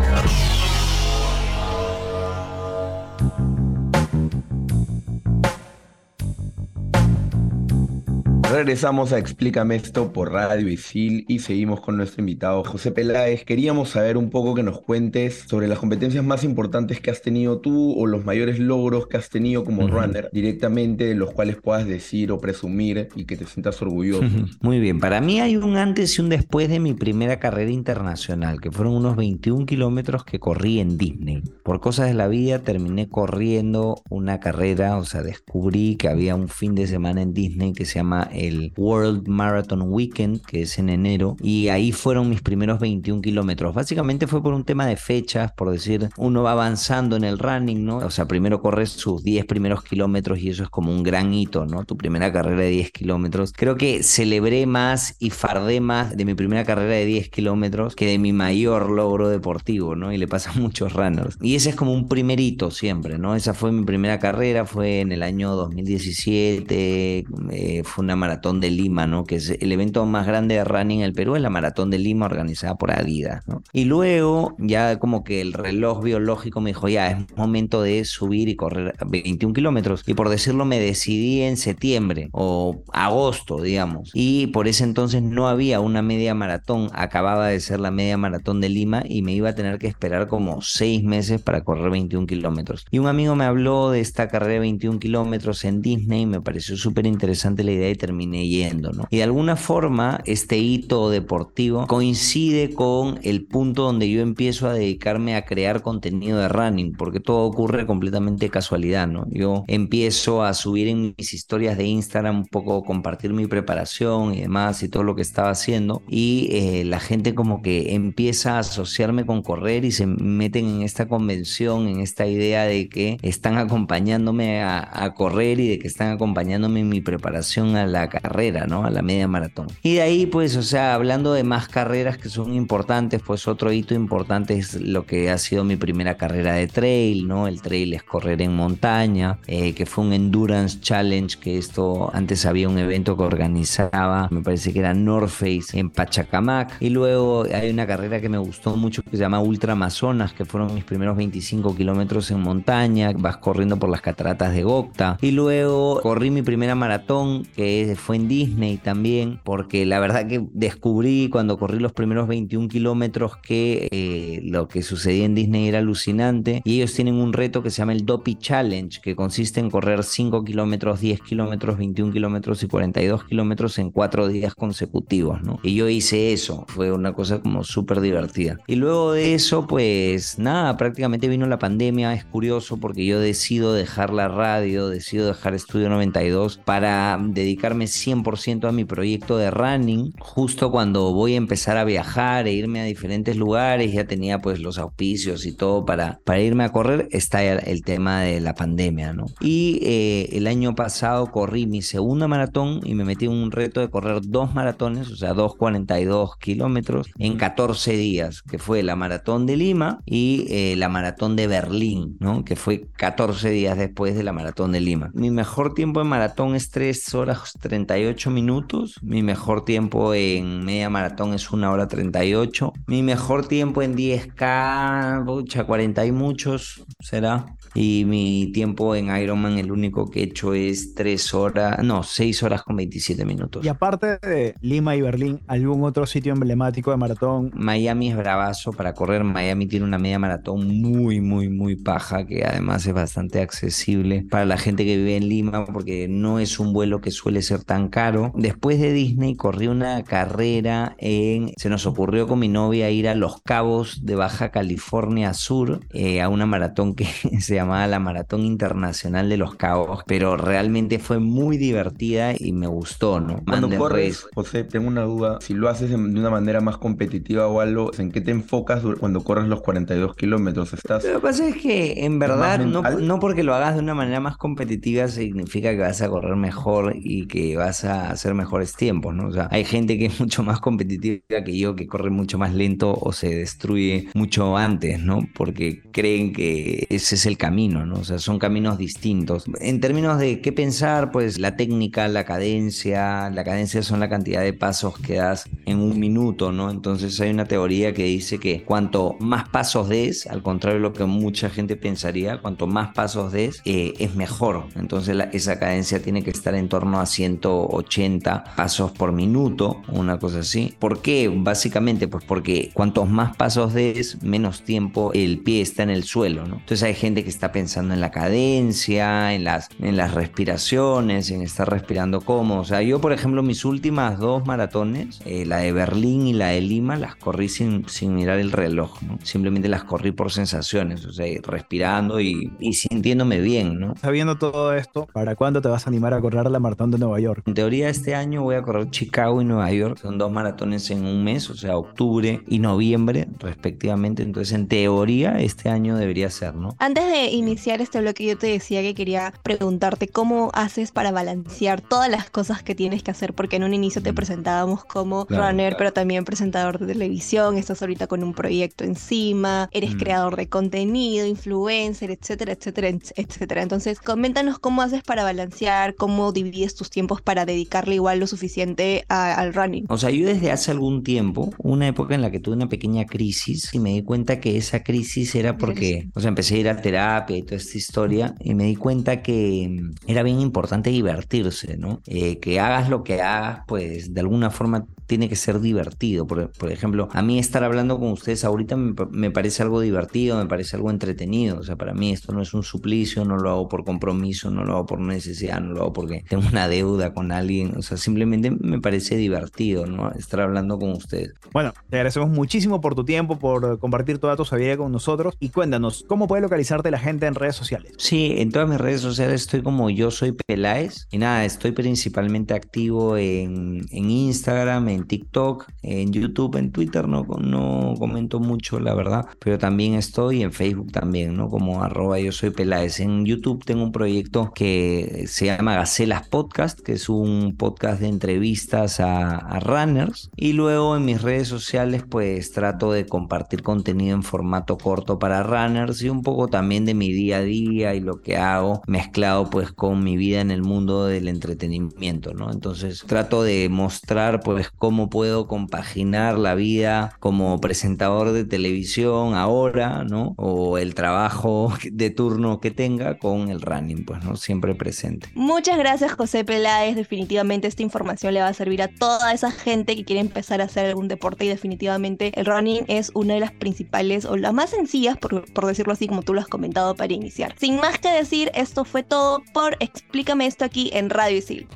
Regresamos 8.59 9.13
a 9.13 9.19
Explícame 9.19 9.77
esto 9.77 10.11
por 10.11 10.33
Radio 10.33 10.67
Isil 10.67 11.23
y 11.29 11.39
seguimos 11.39 11.79
con 11.79 11.95
nuestro 11.95 12.19
invitado 12.19 12.61
José 12.65 12.91
Peláez. 12.91 13.45
Queríamos 13.45 13.91
saber 13.91 14.17
un 14.17 14.29
poco 14.29 14.53
que 14.53 14.63
nos 14.63 14.81
cuentes 14.81 15.45
sobre 15.47 15.69
las 15.69 15.79
competencias 15.79 16.25
más 16.25 16.43
importantes 16.43 16.99
que 16.99 17.09
has 17.09 17.21
tenido 17.21 17.61
tú 17.61 17.93
o 17.97 18.05
los 18.05 18.25
mayores 18.25 18.59
logros 18.59 19.07
que 19.07 19.15
has 19.15 19.29
tenido 19.29 19.63
como 19.63 19.87
runner 19.87 20.29
directamente, 20.33 21.05
de 21.05 21.15
los 21.15 21.31
cuales 21.31 21.55
puedas 21.55 21.87
decir 21.87 22.33
o 22.33 22.41
presumir 22.41 23.07
y 23.15 23.23
que 23.23 23.37
te 23.37 23.45
sientas 23.45 23.81
orgulloso. 23.81 24.25
Muy 24.59 24.81
bien, 24.81 24.99
para 24.99 25.21
mí 25.21 25.39
hay 25.39 25.55
un 25.55 25.77
antes 25.77 26.17
y 26.17 26.21
un 26.21 26.27
después 26.27 26.67
de 26.67 26.81
mi 26.81 26.93
primera 26.93 27.39
carrera 27.39 27.71
internacional, 27.71 28.59
que 28.59 28.71
fueron 28.71 28.93
unos 28.93 29.15
21 29.15 29.67
kilómetros 29.67 30.25
que 30.25 30.39
corrí 30.39 30.81
en 30.81 30.97
Disney. 30.97 31.43
Por 31.63 31.79
cosas 31.79 32.07
de 32.07 32.13
la 32.13 32.27
vida 32.27 32.59
terminé 32.59 33.07
corriendo 33.07 34.03
una 34.09 34.41
carrera, 34.41 34.97
o 34.97 35.05
sea, 35.05 35.21
descubrí 35.21 35.95
que 35.95 36.09
había 36.09 36.35
un 36.35 36.49
fin 36.49 36.75
de 36.75 36.87
semana 36.87 37.21
en 37.21 37.33
Disney 37.33 37.71
que 37.71 37.85
se 37.85 37.99
llama 37.99 38.29
el 38.49 38.73
World 38.77 39.27
Marathon 39.27 39.83
Weekend, 39.83 40.41
que 40.45 40.63
es 40.63 40.77
en 40.79 40.89
enero, 40.89 41.37
y 41.41 41.69
ahí 41.69 41.91
fueron 41.91 42.29
mis 42.29 42.41
primeros 42.41 42.79
21 42.79 43.21
kilómetros. 43.21 43.73
Básicamente 43.73 44.27
fue 44.27 44.43
por 44.43 44.53
un 44.53 44.63
tema 44.63 44.85
de 44.85 44.97
fechas, 44.97 45.51
por 45.53 45.71
decir, 45.71 46.09
uno 46.17 46.43
va 46.43 46.51
avanzando 46.51 47.15
en 47.15 47.23
el 47.23 47.39
running, 47.39 47.85
¿no? 47.85 47.97
O 47.97 48.11
sea, 48.11 48.27
primero 48.27 48.61
corres 48.61 48.89
sus 48.89 49.23
10 49.23 49.45
primeros 49.45 49.83
kilómetros 49.83 50.39
y 50.39 50.49
eso 50.49 50.63
es 50.63 50.69
como 50.69 50.91
un 50.91 51.03
gran 51.03 51.33
hito, 51.33 51.65
¿no? 51.65 51.85
Tu 51.85 51.97
primera 51.97 52.31
carrera 52.31 52.61
de 52.61 52.69
10 52.69 52.91
kilómetros. 52.91 53.53
Creo 53.55 53.77
que 53.77 54.03
celebré 54.03 54.65
más 54.65 55.15
y 55.19 55.29
fardé 55.29 55.79
más 55.81 56.15
de 56.15 56.25
mi 56.25 56.33
primera 56.33 56.63
carrera 56.63 56.95
de 56.95 57.05
10 57.05 57.29
kilómetros 57.29 57.95
que 57.95 58.07
de 58.07 58.17
mi 58.17 58.33
mayor 58.33 58.89
logro 58.89 59.29
deportivo, 59.29 59.95
¿no? 59.95 60.11
Y 60.11 60.17
le 60.17 60.27
pasa 60.27 60.51
a 60.51 60.53
muchos 60.53 60.93
runners. 60.93 61.37
Y 61.41 61.55
ese 61.55 61.69
es 61.69 61.75
como 61.75 61.93
un 61.93 62.07
primer 62.07 62.39
hito 62.39 62.71
siempre, 62.71 63.17
¿no? 63.17 63.35
Esa 63.35 63.53
fue 63.53 63.71
mi 63.71 63.85
primera 63.85 64.19
carrera, 64.19 64.65
fue 64.65 65.01
en 65.01 65.11
el 65.11 65.23
año 65.23 65.55
2017, 65.55 67.25
eh, 67.51 67.83
fue 67.83 68.03
una 68.03 68.15
Maratón 68.15 68.38
de 68.39 68.71
Lima, 68.71 69.05
¿no? 69.05 69.25
Que 69.25 69.35
es 69.35 69.49
el 69.49 69.71
evento 69.71 70.05
más 70.05 70.25
grande 70.25 70.55
de 70.55 70.63
running 70.63 70.99
en 70.99 71.05
el 71.05 71.13
Perú, 71.13 71.35
es 71.35 71.41
la 71.41 71.49
Maratón 71.49 71.89
de 71.89 71.99
Lima 71.99 72.25
organizada 72.25 72.75
por 72.75 72.91
Adidas, 72.91 73.47
¿no? 73.47 73.61
Y 73.73 73.85
luego 73.85 74.55
ya 74.57 74.97
como 74.97 75.23
que 75.23 75.41
el 75.41 75.53
reloj 75.53 76.03
biológico 76.03 76.61
me 76.61 76.71
dijo, 76.71 76.87
ya, 76.87 77.11
es 77.11 77.17
momento 77.35 77.81
de 77.81 78.05
subir 78.05 78.47
y 78.49 78.55
correr 78.55 78.95
21 79.05 79.53
kilómetros. 79.53 80.03
Y 80.07 80.13
por 80.13 80.29
decirlo, 80.29 80.65
me 80.65 80.79
decidí 80.79 81.41
en 81.41 81.57
septiembre 81.57 82.29
o 82.31 82.81
agosto, 82.93 83.61
digamos. 83.61 84.11
Y 84.13 84.47
por 84.47 84.67
ese 84.67 84.85
entonces 84.85 85.21
no 85.21 85.47
había 85.47 85.79
una 85.81 86.01
media 86.01 86.33
maratón, 86.33 86.89
acababa 86.93 87.47
de 87.47 87.59
ser 87.59 87.79
la 87.79 87.91
media 87.91 88.17
maratón 88.17 88.61
de 88.61 88.69
Lima 88.69 89.03
y 89.07 89.21
me 89.21 89.33
iba 89.33 89.49
a 89.49 89.55
tener 89.55 89.79
que 89.79 89.87
esperar 89.87 90.27
como 90.27 90.61
seis 90.61 91.03
meses 91.03 91.41
para 91.41 91.63
correr 91.63 91.89
21 91.89 92.25
kilómetros. 92.25 92.85
Y 92.89 92.99
un 92.99 93.07
amigo 93.07 93.35
me 93.35 93.45
habló 93.45 93.91
de 93.91 93.99
esta 93.99 94.27
carrera 94.29 94.53
de 94.53 94.59
21 94.59 94.99
kilómetros 94.99 95.65
en 95.65 95.81
Disney, 95.81 96.25
me 96.25 96.41
pareció 96.41 96.77
súper 96.77 97.05
interesante 97.05 97.63
la 97.63 97.71
idea 97.71 97.89
y 97.89 97.95
terminé 97.95 98.18
terminé 98.19 98.47
yendo, 98.47 98.91
¿no? 98.91 99.07
Y 99.09 99.17
de 99.17 99.23
alguna 99.23 99.55
forma 99.55 100.19
este 100.25 100.57
hito 100.57 101.09
deportivo 101.09 101.87
coincide 101.87 102.73
con 102.73 103.19
el 103.23 103.45
punto 103.45 103.83
donde 103.83 104.09
yo 104.09 104.21
empiezo 104.21 104.67
a 104.67 104.73
dedicarme 104.73 105.35
a 105.35 105.45
crear 105.45 105.81
contenido 105.81 106.37
de 106.39 106.49
running, 106.49 106.93
porque 106.93 107.21
todo 107.21 107.45
ocurre 107.45 107.85
completamente 107.85 108.49
casualidad, 108.49 109.07
¿no? 109.07 109.25
Yo 109.31 109.63
empiezo 109.67 110.43
a 110.43 110.53
subir 110.53 110.89
en 110.89 111.15
mis 111.17 111.33
historias 111.33 111.77
de 111.77 111.85
Instagram 111.85 112.39
un 112.39 112.47
poco 112.47 112.83
compartir 112.83 113.31
mi 113.31 113.47
preparación 113.47 114.33
y 114.33 114.41
demás 114.41 114.83
y 114.83 114.89
todo 114.89 115.03
lo 115.03 115.15
que 115.15 115.21
estaba 115.21 115.51
haciendo 115.51 116.01
y 116.09 116.49
eh, 116.51 116.83
la 116.85 116.99
gente 116.99 117.33
como 117.33 117.61
que 117.61 117.95
empieza 117.95 118.57
a 118.57 118.59
asociarme 118.59 119.25
con 119.25 119.43
correr 119.43 119.85
y 119.85 119.91
se 119.91 120.05
meten 120.05 120.67
en 120.67 120.81
esta 120.81 121.07
convención, 121.07 121.87
en 121.87 122.01
esta 122.01 122.27
idea 122.27 122.65
de 122.65 122.89
que 122.89 123.17
están 123.21 123.57
acompañándome 123.57 124.61
a, 124.61 125.05
a 125.05 125.13
correr 125.13 125.59
y 125.61 125.69
de 125.69 125.79
que 125.79 125.87
están 125.87 126.11
acompañándome 126.11 126.81
en 126.81 126.89
mi 126.89 126.99
preparación 126.99 127.29
a 127.75 127.85
la 127.85 128.08
carrera, 128.09 128.65
¿no? 128.67 128.85
A 128.85 128.89
la 128.89 129.01
media 129.01 129.27
maratón. 129.27 129.67
Y 129.81 129.95
de 129.95 130.01
ahí 130.01 130.25
pues, 130.25 130.55
o 130.55 130.63
sea, 130.63 130.93
hablando 130.93 131.33
de 131.33 131.43
más 131.43 131.67
carreras 131.67 132.17
que 132.17 132.29
son 132.29 132.53
importantes, 132.53 133.21
pues 133.25 133.47
otro 133.47 133.71
hito 133.71 133.93
importante 133.93 134.57
es 134.57 134.79
lo 134.79 135.05
que 135.05 135.29
ha 135.29 135.37
sido 135.37 135.63
mi 135.63 135.75
primera 135.75 136.15
carrera 136.15 136.53
de 136.53 136.67
trail, 136.67 137.27
¿no? 137.27 137.47
El 137.47 137.61
trail 137.61 137.93
es 137.93 138.03
correr 138.03 138.41
en 138.41 138.55
montaña, 138.55 139.39
eh, 139.47 139.73
que 139.73 139.85
fue 139.85 140.05
un 140.05 140.13
endurance 140.13 140.79
challenge, 140.79 141.37
que 141.39 141.57
esto 141.57 142.09
antes 142.13 142.45
había 142.45 142.69
un 142.69 142.77
evento 142.77 143.17
que 143.17 143.23
organizaba, 143.23 144.27
me 144.31 144.41
parece 144.41 144.73
que 144.73 144.79
era 144.79 144.93
North 144.93 145.29
Face 145.29 145.77
en 145.77 145.89
Pachacamac. 145.89 146.77
Y 146.79 146.89
luego 146.89 147.45
hay 147.53 147.69
una 147.69 147.87
carrera 147.87 148.21
que 148.21 148.29
me 148.29 148.37
gustó 148.37 148.75
mucho 148.75 149.01
que 149.03 149.11
se 149.11 149.17
llama 149.17 149.39
Ultra 149.39 149.73
Amazonas, 149.73 150.33
que 150.33 150.45
fueron 150.45 150.73
mis 150.73 150.83
primeros 150.83 151.17
25 151.17 151.75
kilómetros 151.75 152.31
en 152.31 152.41
montaña, 152.41 153.11
vas 153.15 153.37
corriendo 153.37 153.77
por 153.77 153.89
las 153.89 154.01
cataratas 154.01 154.53
de 154.53 154.63
Gocta. 154.63 155.17
Y 155.21 155.31
luego 155.31 156.01
corrí 156.01 156.31
mi 156.31 156.41
primera 156.41 156.75
maratón, 156.75 157.45
que 157.55 157.95
fue 157.99 158.15
en 158.15 158.27
Disney 158.27 158.77
también, 158.77 159.39
porque 159.43 159.85
la 159.85 159.99
verdad 159.99 160.27
que 160.27 160.45
descubrí 160.53 161.29
cuando 161.29 161.57
corrí 161.57 161.79
los 161.79 161.93
primeros 161.93 162.27
21 162.27 162.67
kilómetros 162.67 163.37
que 163.37 163.87
eh, 163.91 164.41
lo 164.43 164.67
que 164.67 164.81
sucedía 164.81 165.25
en 165.25 165.35
Disney 165.35 165.67
era 165.67 165.79
alucinante. 165.79 166.61
Y 166.65 166.77
ellos 166.77 166.93
tienen 166.93 167.15
un 167.15 167.33
reto 167.33 167.61
que 167.61 167.69
se 167.69 167.77
llama 167.77 167.93
el 167.93 168.05
Dopey 168.05 168.35
Challenge, 168.35 168.99
que 169.01 169.15
consiste 169.15 169.59
en 169.59 169.69
correr 169.69 170.03
5 170.03 170.43
kilómetros, 170.43 170.99
10 170.99 171.21
kilómetros, 171.21 171.77
21 171.77 172.13
kilómetros 172.13 172.63
y 172.63 172.67
42 172.67 173.25
kilómetros 173.25 173.79
en 173.79 173.91
4 173.91 174.27
días 174.27 174.55
consecutivos, 174.55 175.41
¿no? 175.43 175.59
Y 175.63 175.75
yo 175.75 175.89
hice 175.89 176.33
eso, 176.33 176.65
fue 176.67 176.91
una 176.91 177.13
cosa 177.13 177.41
como 177.41 177.63
súper 177.63 178.01
divertida. 178.01 178.57
Y 178.67 178.75
luego 178.75 179.13
de 179.13 179.33
eso, 179.33 179.67
pues 179.67 180.39
nada, 180.39 180.77
prácticamente 180.77 181.27
vino 181.27 181.45
la 181.45 181.59
pandemia, 181.59 182.13
es 182.13 182.25
curioso 182.25 182.77
porque 182.77 183.05
yo 183.05 183.19
decido 183.19 183.73
dejar 183.73 184.11
la 184.11 184.27
radio, 184.27 184.87
decido 184.87 185.27
dejar 185.27 185.53
Estudio 185.53 185.89
92 185.89 186.57
para 186.63 187.19
dedicarme 187.21 187.87
100% 187.89 188.67
a 188.67 188.71
mi 188.71 188.85
proyecto 188.85 189.37
de 189.37 189.51
running, 189.51 190.13
justo 190.19 190.71
cuando 190.71 191.13
voy 191.13 191.33
a 191.33 191.37
empezar 191.37 191.77
a 191.77 191.83
viajar 191.83 192.47
e 192.47 192.53
irme 192.53 192.81
a 192.81 192.85
diferentes 192.85 193.35
lugares, 193.35 193.91
ya 193.91 194.05
tenía 194.05 194.39
pues 194.39 194.59
los 194.59 194.77
auspicios 194.77 195.45
y 195.45 195.53
todo 195.53 195.85
para, 195.85 196.19
para 196.23 196.41
irme 196.41 196.63
a 196.63 196.71
correr, 196.71 197.07
está 197.11 197.43
el 197.43 197.83
tema 197.83 198.21
de 198.21 198.41
la 198.41 198.55
pandemia, 198.55 199.13
¿no? 199.13 199.25
Y 199.41 199.79
eh, 199.83 200.29
el 200.33 200.47
año 200.47 200.75
pasado 200.75 201.27
corrí 201.31 201.67
mi 201.67 201.81
segunda 201.81 202.27
maratón 202.27 202.81
y 202.83 202.95
me 202.95 203.05
metí 203.05 203.25
en 203.25 203.31
un 203.31 203.51
reto 203.51 203.81
de 203.81 203.89
correr 203.89 204.21
dos 204.23 204.53
maratones, 204.53 205.09
o 205.09 205.15
sea, 205.15 205.33
2.42 205.33 206.37
kilómetros 206.39 207.09
en 207.17 207.37
14 207.37 207.93
días, 207.93 208.41
que 208.41 208.59
fue 208.59 208.83
la 208.83 208.95
maratón 208.95 209.45
de 209.45 209.57
Lima 209.57 209.99
y 210.05 210.45
eh, 210.49 210.75
la 210.77 210.89
maratón 210.89 211.35
de 211.35 211.47
Berlín, 211.47 212.17
¿no? 212.19 212.43
Que 212.43 212.55
fue 212.55 212.87
14 212.97 213.49
días 213.49 213.77
después 213.77 214.15
de 214.15 214.23
la 214.23 214.33
maratón 214.33 214.71
de 214.71 214.81
Lima. 214.81 215.11
Mi 215.13 215.31
mejor 215.31 215.73
tiempo 215.73 216.01
en 216.01 216.07
maratón 216.07 216.55
es 216.55 216.69
3 216.69 217.13
horas 217.15 217.53
38 217.87 218.29
minutos, 218.31 218.99
mi 219.01 219.23
mejor 219.23 219.63
tiempo 219.63 220.13
en 220.13 220.65
media 220.65 220.89
maratón 220.89 221.33
es 221.33 221.49
1 221.51 221.71
hora 221.71 221.87
38, 221.87 222.73
mi 222.87 223.03
mejor 223.03 223.47
tiempo 223.47 223.81
en 223.81 223.95
10K, 223.95 225.25
pucha, 225.25 225.63
40 225.63 226.05
y 226.05 226.11
muchos 226.11 226.83
será. 226.99 227.45
Y 227.73 228.05
mi 228.05 228.51
tiempo 228.51 228.95
en 228.95 229.15
Ironman, 229.15 229.57
el 229.57 229.71
único 229.71 230.09
que 230.09 230.21
he 230.21 230.23
hecho 230.23 230.53
es 230.53 230.93
3 230.95 231.33
horas, 231.33 231.83
no, 231.83 232.03
6 232.03 232.43
horas 232.43 232.63
con 232.63 232.75
27 232.75 233.25
minutos. 233.25 233.65
Y 233.65 233.67
aparte 233.67 234.17
de 234.19 234.55
Lima 234.61 234.95
y 234.95 235.01
Berlín, 235.01 235.41
¿algún 235.47 235.83
otro 235.83 236.05
sitio 236.05 236.33
emblemático 236.33 236.91
de 236.91 236.97
maratón? 236.97 237.51
Miami 237.53 238.09
es 238.09 238.17
bravazo 238.17 238.73
para 238.73 238.93
correr. 238.93 239.23
Miami 239.23 239.67
tiene 239.67 239.85
una 239.85 239.97
media 239.97 240.19
maratón 240.19 240.67
muy, 240.81 241.21
muy, 241.21 241.49
muy 241.49 241.75
paja, 241.75 242.25
que 242.25 242.43
además 242.45 242.85
es 242.85 242.93
bastante 242.93 243.41
accesible 243.41 244.25
para 244.29 244.45
la 244.45 244.57
gente 244.57 244.85
que 244.85 244.97
vive 244.97 245.17
en 245.17 245.29
Lima, 245.29 245.65
porque 245.65 246.07
no 246.07 246.39
es 246.39 246.59
un 246.59 246.73
vuelo 246.73 247.01
que 247.01 247.11
suele 247.11 247.41
ser 247.41 247.63
tan 247.63 247.89
caro. 247.89 248.31
Después 248.35 248.79
de 248.79 248.93
Disney 248.93 249.35
corrí 249.35 249.67
una 249.67 250.03
carrera 250.03 250.95
en, 250.97 251.51
se 251.57 251.69
nos 251.69 251.85
ocurrió 251.85 252.27
con 252.27 252.39
mi 252.39 252.47
novia 252.47 252.89
ir 252.89 253.07
a 253.07 253.15
Los 253.15 253.41
Cabos 253.41 254.05
de 254.05 254.15
Baja 254.15 254.51
California 254.51 255.33
Sur, 255.33 255.81
eh, 255.91 256.21
a 256.21 256.29
una 256.29 256.45
maratón 256.45 256.95
que 256.95 257.05
se 257.39 257.58
llamaba 257.59 257.87
la 257.87 257.99
Maratón 257.99 258.41
Internacional 258.45 259.29
de 259.29 259.37
Los 259.37 259.55
Cabos, 259.55 260.03
pero 260.07 260.37
realmente 260.37 260.99
fue 260.99 261.19
muy 261.19 261.57
divertida 261.57 262.33
y 262.37 262.51
me 262.53 262.67
gustó, 262.67 263.19
¿no? 263.19 263.43
Cuando 263.47 263.69
corres, 263.73 264.23
res- 264.23 264.27
José, 264.33 264.63
tengo 264.63 264.87
una 264.87 265.03
duda. 265.03 265.39
Si 265.41 265.53
lo 265.53 265.69
haces 265.69 265.89
de 265.89 265.95
una 265.95 266.29
manera 266.29 266.61
más 266.61 266.77
competitiva 266.77 267.47
o 267.47 267.61
algo, 267.61 267.91
¿en 267.97 268.11
qué 268.11 268.21
te 268.21 268.31
enfocas 268.31 268.83
cuando 268.99 269.23
corres 269.23 269.47
los 269.47 269.61
42 269.61 270.15
kilómetros? 270.15 270.73
¿Estás 270.73 271.03
Lo 271.03 271.13
que 271.13 271.19
pasa 271.19 271.47
es 271.47 271.55
que 271.57 272.05
en 272.05 272.19
verdad 272.19 272.59
no, 272.59 272.81
no 272.83 273.19
porque 273.19 273.43
lo 273.43 273.55
hagas 273.55 273.75
de 273.75 273.81
una 273.81 273.95
manera 273.95 274.19
más 274.19 274.37
competitiva 274.37 275.07
significa 275.07 275.71
que 275.71 275.77
vas 275.77 276.01
a 276.01 276.09
correr 276.09 276.35
mejor 276.35 276.93
y 276.95 277.27
que 277.27 277.55
vas 277.55 277.85
a 277.85 278.11
hacer 278.11 278.33
mejores 278.33 278.75
tiempos, 278.75 279.15
¿no? 279.15 279.27
O 279.27 279.31
sea, 279.31 279.47
hay 279.51 279.63
gente 279.63 279.97
que 279.97 280.07
es 280.07 280.19
mucho 280.19 280.43
más 280.43 280.59
competitiva 280.59 281.21
que 281.45 281.57
yo, 281.57 281.75
que 281.75 281.87
corre 281.87 282.09
mucho 282.09 282.37
más 282.37 282.53
lento 282.53 282.93
o 282.99 283.13
se 283.13 283.29
destruye 283.33 284.09
mucho 284.13 284.57
antes, 284.57 284.99
¿no? 284.99 285.21
Porque 285.35 285.81
creen 285.91 286.33
que 286.33 286.85
ese 286.89 287.15
es 287.15 287.25
el 287.25 287.37
camino, 287.37 287.48
¿no? 287.49 287.99
O 287.99 288.03
sea, 288.03 288.19
son 288.19 288.39
caminos 288.39 288.77
distintos. 288.77 289.45
En 289.59 289.79
términos 289.79 290.19
de 290.19 290.41
qué 290.41 290.51
pensar, 290.51 291.11
pues 291.11 291.39
la 291.39 291.55
técnica, 291.55 292.07
la 292.07 292.25
cadencia, 292.25 293.29
la 293.29 293.43
cadencia 293.43 293.83
son 293.83 293.99
la 293.99 294.09
cantidad 294.09 294.41
de 294.41 294.53
pasos 294.53 294.97
que 294.99 295.15
das 295.15 295.45
en 295.69 295.79
un 295.79 295.99
minuto, 295.99 296.51
¿no? 296.51 296.69
Entonces 296.69 297.19
hay 297.21 297.29
una 297.29 297.45
teoría 297.45 297.93
que 297.93 298.03
dice 298.03 298.39
que 298.39 298.63
cuanto 298.63 299.15
más 299.19 299.47
pasos 299.49 299.89
des, 299.89 300.27
al 300.27 300.41
contrario 300.41 300.79
de 300.79 300.83
lo 300.83 300.93
que 300.93 301.05
mucha 301.05 301.49
gente 301.49 301.75
pensaría, 301.75 302.41
cuanto 302.41 302.67
más 302.67 302.93
pasos 302.93 303.31
des, 303.31 303.61
eh, 303.65 303.93
es 303.99 304.15
mejor. 304.15 304.65
Entonces 304.75 305.17
esa 305.33 305.59
cadencia 305.59 306.01
tiene 306.01 306.23
que 306.23 306.31
estar 306.31 306.55
en 306.55 306.69
torno 306.69 306.99
a 306.99 307.05
180 307.05 308.55
pasos 308.55 308.91
por 308.91 309.11
minuto, 309.11 309.81
una 309.89 310.19
cosa 310.19 310.39
así. 310.39 310.75
¿Por 310.79 311.01
qué? 311.01 311.31
Básicamente, 311.33 312.07
pues 312.07 312.23
porque 312.25 312.71
cuantos 312.73 313.09
más 313.09 313.35
pasos 313.35 313.73
des, 313.73 314.21
menos 314.23 314.63
tiempo 314.63 315.11
el 315.13 315.39
pie 315.39 315.61
está 315.61 315.83
en 315.83 315.89
el 315.89 316.03
suelo, 316.03 316.45
¿no? 316.45 316.55
Entonces 316.55 316.83
hay 316.83 316.93
gente 316.93 317.23
que 317.23 317.29
está 317.29 317.51
pensando 317.51 317.93
en 317.93 318.01
la 318.01 318.11
cadencia, 318.11 319.33
en 319.33 319.43
las, 319.43 319.69
en 319.79 319.97
las 319.97 320.13
respiraciones, 320.13 321.31
en 321.31 321.41
estar 321.41 321.69
respirando 321.69 322.21
cómodo. 322.21 322.61
O 322.61 322.65
sea, 322.65 322.81
yo, 322.81 322.99
por 322.99 323.13
ejemplo, 323.13 323.43
mis 323.43 323.65
últimas 323.65 324.19
dos 324.19 324.45
maratones, 324.45 325.19
eh, 325.25 325.45
la 325.45 325.58
de 325.59 325.71
Berlín 325.71 326.27
y 326.27 326.33
la 326.33 326.47
de 326.47 326.61
Lima, 326.61 326.95
las 326.97 327.15
corrí 327.15 327.49
sin, 327.49 327.87
sin 327.87 328.15
mirar 328.15 328.39
el 328.39 328.51
reloj, 328.51 329.01
¿no? 329.03 329.17
Simplemente 329.23 329.69
las 329.69 329.83
corrí 329.83 330.11
por 330.11 330.31
sensaciones, 330.31 331.05
o 331.05 331.13
sea, 331.13 331.25
respirando 331.43 332.19
y, 332.19 332.51
y 332.59 332.73
sintiéndome 332.73 333.39
bien, 333.39 333.79
¿no? 333.79 333.95
Sabiendo 333.95 334.37
todo 334.37 334.73
esto, 334.73 335.07
¿para 335.13 335.35
cuándo 335.35 335.61
te 335.61 335.67
vas 335.67 335.85
a 335.85 335.89
animar 335.89 336.13
a 336.13 336.21
correr 336.21 336.49
la 336.49 336.59
maratón 336.59 336.91
de 336.91 336.97
Nueva 336.97 337.19
York? 337.19 337.43
En 337.45 337.53
teoría 337.53 337.89
este 337.89 338.15
año 338.15 338.43
voy 338.43 338.55
a 338.55 338.61
correr 338.61 338.89
Chicago 338.89 339.41
y 339.41 339.45
Nueva 339.45 339.71
York. 339.71 339.99
Son 340.01 340.17
dos 340.17 340.31
maratones 340.31 340.89
en 340.91 341.05
un 341.05 341.23
mes, 341.23 341.49
o 341.49 341.55
sea, 341.55 341.77
octubre 341.77 342.41
y 342.47 342.59
noviembre 342.59 343.27
respectivamente. 343.39 344.23
Entonces, 344.23 344.53
en 344.53 344.67
teoría, 344.67 345.39
este 345.39 345.69
año 345.69 345.97
debería 345.97 346.29
ser, 346.29 346.55
¿no? 346.55 346.75
Antes 346.79 347.05
de 347.07 347.25
iniciar 347.27 347.81
este 347.81 347.99
bloque, 347.99 348.25
yo 348.25 348.37
te 348.37 348.47
decía 348.47 348.81
que 348.81 348.93
quería 348.93 349.33
preguntarte 349.43 350.07
cómo 350.07 350.51
haces 350.53 350.91
para 350.91 351.11
balancear 351.11 351.81
todas 351.81 352.09
las 352.09 352.29
cosas 352.29 352.63
que 352.63 352.75
tienes 352.75 353.03
que 353.03 353.11
hacer, 353.11 353.33
porque 353.33 353.57
en 353.57 353.63
un 353.63 353.73
inicio 353.73 354.01
te 354.01 354.13
presentábamos 354.13 354.85
como 354.85 355.25
Claro, 355.25 355.48
runner, 355.51 355.69
claro. 355.69 355.77
pero 355.77 355.93
también 355.93 356.25
presentador 356.25 356.79
de 356.79 356.87
televisión, 356.93 357.57
estás 357.57 357.81
ahorita 357.81 358.07
con 358.07 358.23
un 358.23 358.33
proyecto 358.33 358.83
encima, 358.83 359.69
eres 359.71 359.95
Mm. 359.95 359.97
creador 359.99 360.35
de 360.35 360.47
contenido, 360.49 361.25
influencer, 361.25 362.11
etcétera, 362.11 362.53
etcétera, 362.53 362.89
et- 362.89 363.11
etcétera. 363.15 363.61
Entonces, 363.63 363.99
coméntanos 363.99 364.59
cómo 364.59 364.81
haces 364.81 365.03
para 365.03 365.23
balancear, 365.23 365.95
cómo 365.95 366.31
divides 366.31 366.75
tus 366.75 366.89
tiempos 366.89 367.21
para 367.21 367.45
dedicarle 367.45 367.95
igual 367.95 368.19
lo 368.19 368.27
suficiente 368.27 369.05
a- 369.09 369.33
al 369.35 369.53
running. 369.53 369.85
O 369.89 369.97
sea, 369.97 370.09
yo 370.11 370.25
desde 370.27 370.51
hace 370.51 370.71
algún 370.71 371.03
tiempo, 371.03 371.51
una 371.57 371.87
época 371.87 372.15
en 372.15 372.21
la 372.21 372.31
que 372.31 372.39
tuve 372.39 372.55
una 372.55 372.69
pequeña 372.69 373.05
crisis 373.05 373.73
y 373.73 373.79
me 373.79 373.91
di 373.93 374.03
cuenta 374.03 374.39
que 374.39 374.57
esa 374.57 374.83
crisis 374.83 375.35
era 375.35 375.57
porque, 375.57 376.09
o 376.15 376.19
sea, 376.19 376.29
empecé 376.29 376.55
a 376.55 376.57
ir 376.59 376.69
a 376.69 376.81
terapia 376.81 377.37
y 377.37 377.43
toda 377.43 377.57
esta 377.57 377.77
historia 377.77 378.35
y 378.39 378.53
me 378.53 378.65
di 378.65 378.75
cuenta 378.75 379.21
que 379.21 379.67
mm, 379.69 380.09
era 380.09 380.23
bien 380.23 380.39
importante 380.39 380.89
divertirse, 380.89 381.77
¿no? 381.77 382.01
Eh, 382.05 382.39
que 382.39 382.59
hagas 382.59 382.89
lo 382.89 383.03
que 383.03 383.21
hagas, 383.21 383.61
pues 383.67 384.13
de 384.13 384.19
alguna 384.21 384.49
forma 384.49 384.85
tiene 385.09 385.27
que 385.27 385.35
ser 385.35 385.59
divertido. 385.59 386.27
Por, 386.27 386.51
por 386.51 386.71
ejemplo, 386.71 387.09
a 387.11 387.21
mí 387.23 387.39
estar 387.39 387.63
hablando 387.63 387.99
con 387.99 388.11
ustedes 388.11 388.45
ahorita 388.45 388.77
me, 388.77 388.93
pa- 388.93 389.09
me 389.11 389.31
parece 389.31 389.63
algo 389.63 389.81
divertido, 389.81 390.37
me 390.37 390.45
parece 390.45 390.75
algo 390.75 390.91
entretenido. 390.91 391.57
O 391.57 391.63
sea, 391.63 391.75
para 391.75 391.93
mí 391.95 392.11
esto 392.11 392.31
no 392.31 392.41
es 392.43 392.53
un 392.53 392.61
suplicio, 392.63 393.25
no 393.25 393.35
lo 393.37 393.49
hago 393.49 393.67
por 393.67 393.83
compromiso, 393.83 394.51
no 394.51 394.63
lo 394.63 394.73
hago 394.73 394.85
por 394.85 394.99
necesidad, 394.99 395.59
no 395.59 395.73
lo 395.73 395.81
hago 395.81 395.93
porque 395.93 396.23
tengo 396.29 396.43
una 396.47 396.67
deuda 396.67 397.13
con 397.13 397.31
alguien, 397.31 397.73
o 397.75 397.81
sea, 397.81 397.97
simplemente 397.97 398.51
me 398.51 398.79
parece 398.79 399.17
divertido, 399.17 399.87
¿no? 399.87 400.11
Estar 400.11 400.41
hablando 400.41 400.77
con 400.77 400.91
ustedes. 400.91 401.33
Bueno, 401.51 401.73
te 401.89 401.97
agradecemos 401.97 402.29
muchísimo 402.29 402.79
por 402.79 402.93
tu 402.93 403.03
tiempo, 403.03 403.39
por 403.39 403.79
compartir 403.79 404.19
toda 404.19 404.35
tu 404.35 404.45
sabiduría 404.45 404.77
con 404.77 404.91
nosotros 404.91 405.35
y 405.39 405.49
cuéntanos, 405.49 406.05
¿cómo 406.07 406.27
puede 406.27 406.43
localizarte 406.43 406.91
la 406.91 406.99
gente 406.99 407.25
en 407.25 407.33
redes 407.33 407.55
sociales? 407.55 407.93
Sí, 407.97 408.35
en 408.37 408.51
todas 408.51 408.69
mis 408.69 408.77
redes 408.77 409.01
sociales 409.01 409.41
estoy 409.41 409.63
como 409.63 409.89
yo 409.89 410.11
soy 410.11 410.33
Peláez 410.33 411.07
y 411.11 411.17
nada, 411.17 411.45
estoy 411.45 411.71
principalmente 411.71 412.53
activo 412.53 413.17
en, 413.17 413.85
en 413.91 414.11
Instagram, 414.11 414.89
en 414.89 414.98
TikTok, 415.07 415.67
en 415.81 416.11
YouTube, 416.11 416.57
en 416.57 416.71
Twitter, 416.71 417.07
no, 417.07 417.23
no 417.23 417.93
comento 417.97 418.39
mucho, 418.39 418.79
la 418.79 418.93
verdad, 418.93 419.25
pero 419.39 419.57
también 419.57 419.93
estoy 419.95 420.43
en 420.43 420.51
Facebook 420.51 420.91
también, 420.91 421.35
¿no? 421.35 421.49
Como 421.49 421.83
arroba 421.83 422.19
yo 422.19 422.31
soy 422.31 422.51
Peláez. 422.51 422.99
En 422.99 423.25
YouTube 423.25 423.63
tengo 423.65 423.83
un 423.83 423.91
proyecto 423.91 424.51
que 424.53 425.25
se 425.27 425.45
llama 425.45 425.75
Gacelas 425.75 426.27
Podcast, 426.27 426.79
que 426.79 426.93
es 426.93 427.09
un 427.09 427.55
podcast 427.57 428.01
de 428.01 428.07
entrevistas 428.07 428.99
a, 428.99 429.37
a 429.37 429.59
runners 429.59 430.29
y 430.35 430.53
luego 430.53 430.95
en 430.95 431.05
mis 431.05 431.21
redes 431.21 431.47
sociales 431.47 432.03
pues 432.07 432.51
trato 432.51 432.91
de 432.91 433.05
compartir 433.05 433.61
contenido 433.63 434.15
en 434.15 434.23
formato 434.23 434.77
corto 434.77 435.19
para 435.19 435.43
runners 435.43 436.01
y 436.01 436.09
un 436.09 436.23
poco 436.23 436.47
también 436.47 436.85
de 436.85 436.93
mi 436.93 437.11
día 437.11 437.37
a 437.37 437.41
día 437.41 437.95
y 437.95 437.99
lo 437.99 438.21
que 438.21 438.37
hago 438.37 438.81
mezclado 438.87 439.49
pues 439.49 439.71
con 439.71 440.03
mi 440.03 440.17
vida 440.17 440.41
en 440.41 440.51
el 440.51 440.61
mundo 440.61 441.05
del 441.05 441.27
entretenimiento, 441.27 442.33
¿no? 442.33 442.51
Entonces 442.51 443.03
trato 443.05 443.43
de 443.43 443.69
mostrar 443.69 444.41
pues 444.41 444.69
cómo 444.89 445.07
puedo 445.07 445.45
compaginar 445.45 446.39
la 446.39 446.55
vida 446.55 447.15
como 447.19 447.61
presentador 447.61 448.31
de 448.31 448.43
televisión 448.43 449.35
ahora, 449.35 450.03
¿no? 450.03 450.33
O 450.37 450.79
el 450.79 450.95
trabajo 450.95 451.71
de 451.91 452.09
turno 452.09 452.59
que 452.59 452.71
tenga 452.71 453.19
con 453.19 453.49
el 453.49 453.61
running, 453.61 454.03
pues, 454.03 454.23
¿no? 454.23 454.35
Siempre 454.35 454.73
presente. 454.73 455.27
Muchas 455.35 455.77
gracias 455.77 456.13
José 456.13 456.43
Peláez, 456.43 456.95
definitivamente 456.95 457.67
esta 457.67 457.83
información 457.83 458.33
le 458.33 458.41
va 458.41 458.47
a 458.47 458.53
servir 458.55 458.81
a 458.81 458.87
toda 458.87 459.31
esa 459.31 459.51
gente 459.51 459.95
que 459.95 460.05
quiere 460.05 460.21
empezar 460.21 460.59
a 460.59 460.63
hacer 460.63 460.87
algún 460.87 461.07
deporte 461.07 461.45
y 461.45 461.49
definitivamente 461.49 462.31
el 462.33 462.47
running 462.47 462.85
es 462.87 463.11
una 463.13 463.35
de 463.35 463.41
las 463.41 463.51
principales 463.51 464.25
o 464.25 464.37
las 464.37 464.55
más 464.55 464.71
sencillas, 464.71 465.19
por, 465.19 465.67
decirlo 465.67 465.93
así, 465.93 466.07
como 466.07 466.23
tú 466.23 466.33
lo 466.33 466.41
has 466.41 466.47
comentado, 466.47 466.95
para 466.95 467.13
iniciar. 467.13 467.53
Sin 467.59 467.75
más 467.75 467.99
que 467.99 468.09
decir, 468.09 468.49
esto 468.55 468.85
fue 468.85 469.03
todo 469.03 469.43
por 469.53 469.77
Explícame 469.79 470.47
esto 470.47 470.65
aquí 470.65 470.89
en 470.95 471.11
Radio 471.11 471.37
Isil. 471.37 471.67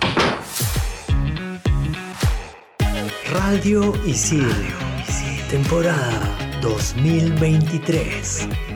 Radio 3.33 3.97
Isil, 4.05 4.45
temporada 5.49 6.21
2023. 6.61 8.72